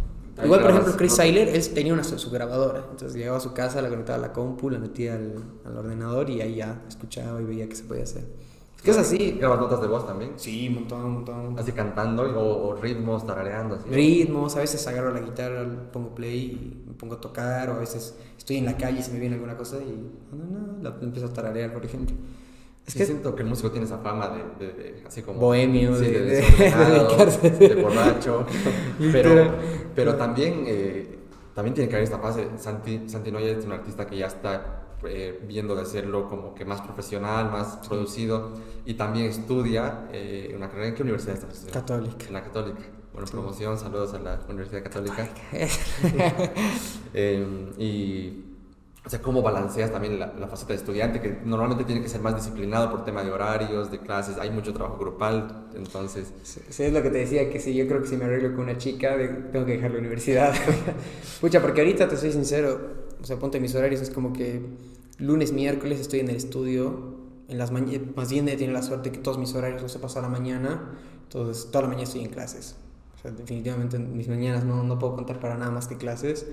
[0.43, 2.87] Igual, por ejemplo, Chris Seiler, él tenía una su grabadora.
[2.91, 6.31] Entonces llegaba a su casa, la conectaba a la compu, la metía al, al ordenador
[6.31, 8.25] y ahí ya escuchaba y veía qué se podía hacer.
[8.83, 9.37] ¿Qué es así?
[9.39, 10.33] ¿Grabas notas de voz también?
[10.37, 11.59] Sí, un montón, un montón.
[11.59, 13.77] Así cantando o, ritmos, tarareando.
[13.77, 13.89] Así.
[13.89, 17.79] Ritmos, a veces agarro la guitarra, pongo play y me pongo a tocar, o a
[17.79, 20.97] veces estoy en la calle y se me viene alguna cosa y no, no, la
[21.01, 22.17] empiezo a tararear, por ejemplo.
[22.87, 24.29] Es que siento que el músico tiene esa fama
[24.59, 28.45] de, de, así como bohemio, sí, de, de, de, borracho,
[29.13, 29.55] pero,
[29.95, 31.19] pero también, eh,
[31.55, 32.49] también tiene que haber esta fase.
[32.57, 36.65] Santi, Santi Noya es un artista que ya está eh, viendo de hacerlo como que
[36.65, 38.53] más profesional, más producido
[38.85, 41.67] y también estudia eh, una carrera en qué universidad estás?
[41.73, 42.27] Católica.
[42.27, 42.83] En la Católica.
[43.13, 45.29] Bueno, promoción, saludos a la Universidad Católica.
[47.13, 48.52] Em, y,
[49.05, 52.21] o sea, cómo balanceas también la, la, faceta de estudiante, que normalmente tiene que ser
[52.21, 56.33] más disciplinado por tema de horarios, de clases, hay mucho trabajo grupal, entonces...
[56.45, 58.65] Sí, es lo que te decía, que si yo creo que si me arreglo con
[58.65, 59.17] una chica,
[59.51, 60.55] tengo que dejar la universidad.
[61.41, 62.81] Pucha, porque ahorita te soy sincero,
[63.21, 64.63] o sea, ponte mis horarios, es como que
[65.19, 67.17] lunes, miércoles estoy en el estudio,
[67.49, 70.27] en las más bien he tenido la suerte que todos mis horarios los he pasado
[70.27, 70.93] a la mañana,
[71.25, 72.77] entonces toda la mañana estoy en clases.
[73.17, 76.47] O sea, definitivamente mis mañanas no, no puedo contar para nada más que clases.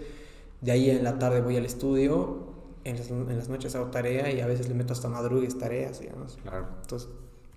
[0.62, 2.50] De ahí en la tarde voy al estudio,
[2.84, 6.00] en las, en las noches hago tarea y a veces le meto hasta madrugues tareas,
[6.00, 6.38] digamos.
[6.42, 6.68] Claro.
[6.82, 7.10] Entonces,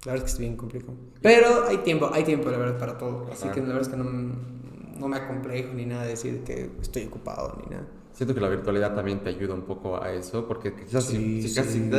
[0.05, 0.95] la verdad es que es bien complicado.
[1.21, 3.27] Pero hay tiempo, hay tiempo, la verdad, para todo.
[3.33, 6.71] Así que la verdad es que no, no me acomplejo ni nada de decir que
[6.81, 7.87] estoy ocupado ni nada.
[8.13, 11.91] Siento que la virtualidad también te ayuda un poco a eso, porque quizás si, casi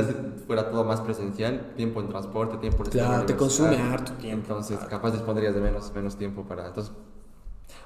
[0.46, 4.46] fuera todo más presencial, tiempo en transporte, tiempo en Claro, te consume harto tiempo.
[4.48, 6.68] Entonces, capaz dispondrías de menos, menos tiempo para...
[6.68, 6.94] Entonces,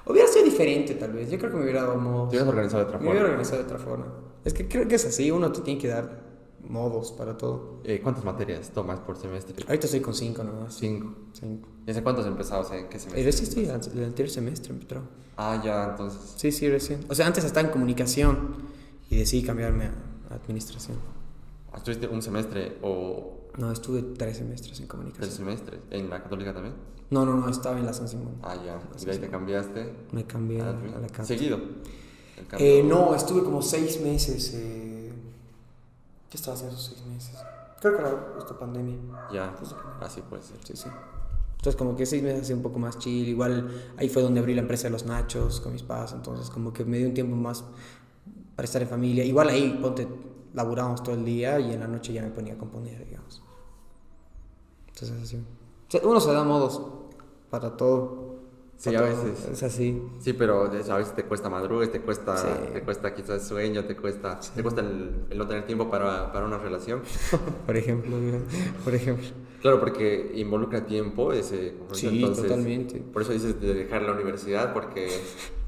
[0.08, 2.30] hubiera sido diferente tal vez, yo creo que me hubiera dado modos.
[2.30, 3.04] Te hubieras organizado de otra forma.
[3.04, 4.06] Me hubiera organizado de otra forma.
[4.44, 6.28] Es que creo que es así, uno te tiene que dar
[6.68, 7.80] modos para todo.
[7.84, 9.54] Eh, ¿Cuántas materias tomas por semestre?
[9.66, 10.74] Ahorita estoy con cinco nomás.
[10.74, 11.14] Cinco.
[11.32, 11.68] Cinco.
[11.86, 12.62] ¿Y hace cuántos empezado?
[12.62, 13.22] O sea, ¿en qué semestre?
[13.22, 15.02] Eh, recién estoy el anterior semestre, empezó.
[15.36, 16.34] Ah, ya, entonces.
[16.36, 17.00] Sí, sí, recién.
[17.08, 18.56] O sea, antes estaba en comunicación
[19.08, 19.84] y decidí cambiarme
[20.30, 20.98] a administración.
[21.74, 23.48] ¿Estuviste un semestre o...?
[23.56, 25.28] No, estuve tres semestres en comunicación.
[25.28, 25.80] ¿Tres semestres?
[25.90, 26.74] ¿En la católica también?
[27.10, 28.36] No, no, no, estaba en la San Simón.
[28.42, 28.80] Ah, ya.
[29.00, 29.92] ¿Y de ahí te cambiaste?
[30.12, 31.24] Me cambié a, la católica.
[31.24, 31.58] ¿Seguido?
[32.58, 34.52] Eh, no, estuve como seis meses.
[34.54, 35.12] Eh...
[36.30, 37.36] ¿Qué estaba haciendo esos seis meses?
[37.80, 38.96] Creo que era esta pandemia.
[39.32, 39.54] Ya,
[40.00, 40.56] así puede ser.
[40.64, 40.88] Sí, sí.
[41.56, 43.28] Entonces como que seis meses así un poco más chill.
[43.28, 46.12] Igual ahí fue donde abrí la empresa de los nachos con mis padres.
[46.12, 47.64] Entonces como que me dio un tiempo más
[48.54, 49.24] para estar en familia.
[49.24, 50.06] Igual ahí, ponte,
[50.54, 53.42] laburábamos todo el día y en la noche ya me ponía a componer, digamos.
[54.88, 55.42] Entonces así.
[56.02, 56.80] uno se da modos
[57.50, 58.38] para todo.
[58.76, 59.48] Sí, a veces.
[59.50, 60.00] Es así.
[60.20, 62.36] Sí, pero a veces te cuesta madrugar, te cuesta,
[62.72, 66.58] te cuesta quizás sueño, te cuesta, te cuesta el, no tener tiempo para, para una
[66.58, 67.02] relación.
[67.66, 68.16] por ejemplo,
[68.84, 69.26] por ejemplo.
[69.60, 71.74] Claro, porque involucra tiempo ese.
[71.92, 73.00] Sí, totalmente.
[73.00, 75.08] Por eso dices de dejar la universidad, porque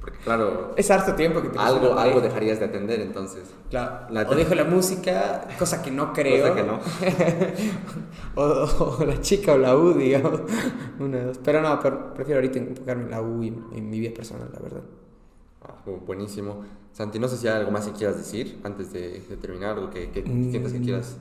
[0.01, 0.73] porque claro...
[0.77, 3.51] Es harto tiempo que te Algo, algo dejarías de atender entonces.
[3.69, 4.07] Claro.
[4.31, 6.49] o dejo la música, cosa que no creo.
[6.49, 6.81] Cosa que no.
[8.43, 10.41] o, la chica o la U, digamos.
[10.99, 11.39] Una dos.
[11.45, 11.79] Pero no,
[12.15, 14.83] prefiero ahorita enfocarme en la U y en mi vida personal, la verdad.
[15.63, 15.75] Ah,
[16.07, 16.65] buenísimo.
[16.93, 20.11] Santi, no sé si hay algo más que quieras decir antes de, terminar, algo que,
[20.11, 20.85] que sientas que mm.
[20.85, 21.19] quieras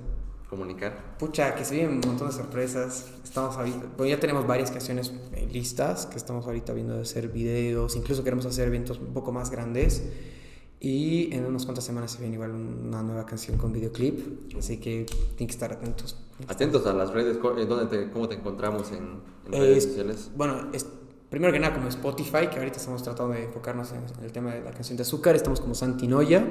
[0.50, 1.16] comunicar?
[1.18, 3.12] Pucha, que se vienen un montón de sorpresas.
[3.24, 7.30] Estamos ahorita, pues ya tenemos varias canciones eh, listas que estamos ahorita viendo de hacer
[7.30, 10.04] videos, incluso queremos hacer eventos un poco más grandes.
[10.82, 15.06] Y en unas cuantas semanas se viene igual una nueva canción con videoclip, así que
[15.36, 16.18] tienen que estar atentos.
[16.48, 19.20] Atentos a las redes, ¿dónde ¿cómo te encontramos en,
[19.52, 20.32] redes sociales?
[20.38, 20.86] Bueno, es,
[21.30, 24.62] primero que nada como Spotify, que ahorita estamos tratando de enfocarnos en, el tema de
[24.62, 26.48] la canción de azúcar, estamos como Santinoya,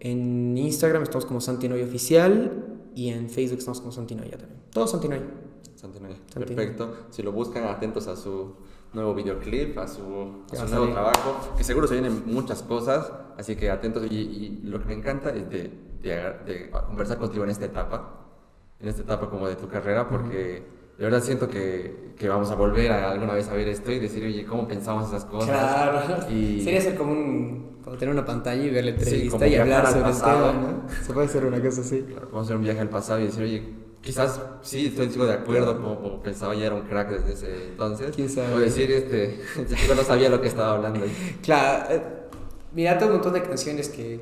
[0.00, 4.60] en Instagram estamos como Santinoya Oficial y en Facebook estamos como Santinoya también.
[4.72, 5.22] Todo Santinoya.
[5.76, 6.16] Santinoya.
[6.34, 6.94] Perfecto.
[7.10, 8.54] Si lo buscan, atentos a su
[8.92, 10.02] nuevo videoclip, a su,
[10.58, 14.04] a nuevo trabajo, que seguro se vienen muchas cosas, así que atentos.
[14.10, 15.70] Y, y lo que me encanta es de,
[16.02, 18.26] de, agar- de conversar contigo en esta etapa,
[18.80, 20.64] en esta etapa como de tu carrera, porque
[21.00, 23.98] de verdad siento que, que vamos a volver a alguna vez a ver esto y
[23.98, 25.48] decir, oye, ¿cómo pensamos esas cosas?
[25.48, 26.30] Claro.
[26.30, 27.70] Y- Sería ser como un.
[27.82, 30.50] Como tener una pantalla y ver la Sí, entrevista como y hablar sobre el pasado.
[30.50, 31.04] tema, ¿no?
[31.04, 32.02] Se puede hacer una cosa así.
[32.02, 33.62] Claro, Vamos a hacer un viaje al pasado y decir, oye,
[34.02, 38.14] quizás sí estoy de acuerdo, como, como pensaba ya era un crack desde ese entonces.
[38.14, 38.52] ¿Quién sabe?
[38.54, 39.40] O decir, este,
[39.74, 41.00] chico no sabía lo que estaba hablando.
[41.42, 42.02] Claro, eh,
[42.74, 44.20] mira, tengo un montón de canciones que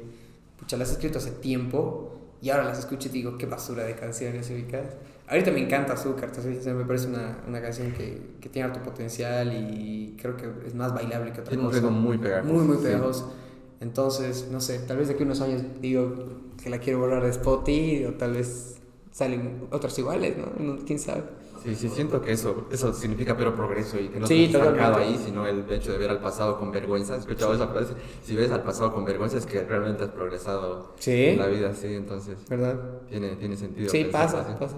[0.60, 3.96] pucha, las he escrito hace tiempo y ahora las escucho y digo, qué basura de
[3.96, 4.94] canciones ubicadas.
[5.28, 6.40] Ahorita me encanta Azúcar, te
[6.74, 10.94] me parece una, una canción que, que tiene alto potencial y creo que es más
[10.94, 11.80] bailable que otra un cosa.
[11.90, 12.54] muy pegajoso.
[12.54, 12.82] Muy, muy sí.
[12.84, 13.34] pegajoso.
[13.80, 16.14] Entonces, no sé, tal vez de aquí a unos años digo
[16.62, 18.76] que la quiero borrar de Spotify o tal vez
[19.12, 20.36] salen otras iguales.
[20.58, 21.22] No, ¿Quién sabe?
[21.62, 24.96] Sí, sí, siento que eso, eso significa pero progreso y que no Sí, estás estancado
[24.96, 27.14] ahí, sino el hecho de ver al pasado con vergüenza.
[27.14, 27.94] ¿Has escuchado esa frase?
[28.24, 31.12] Si ves al pasado con vergüenza es que realmente has progresado Sí.
[31.26, 32.78] en la vida, sí, entonces ¿Verdad?
[33.08, 33.90] tiene, tiene sentido.
[33.90, 34.52] Sí, pasa, así.
[34.58, 34.76] pasa.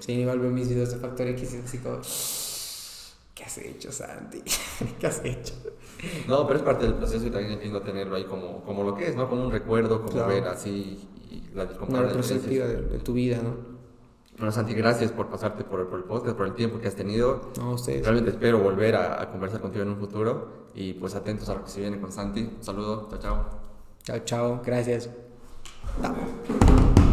[0.00, 1.98] Sí, igual veo mis videos de Factor X y es así como,
[3.34, 4.42] ¿qué has hecho, Santi?
[5.00, 5.54] ¿Qué has hecho?
[6.26, 9.08] No, pero es parte del proceso y también entiendo tenerlo ahí como, como lo que
[9.08, 9.28] es, ¿no?
[9.28, 10.28] Como un recuerdo, como Claro.
[10.28, 13.71] ver así y la Una retrospectiva de, de tu vida, ¿no?
[14.42, 17.52] Bueno, Santi, gracias por pasarte por, por el podcast, por el tiempo que has tenido.
[17.58, 18.02] No, ustedes.
[18.02, 21.62] Realmente espero volver a, a conversar contigo en un futuro y pues atentos a lo
[21.62, 22.50] que se viene con Santi.
[22.56, 23.44] Un saludo, chao, chao.
[24.02, 24.62] Chao, chao.
[24.66, 25.08] Gracias.
[26.02, 27.11] Chao.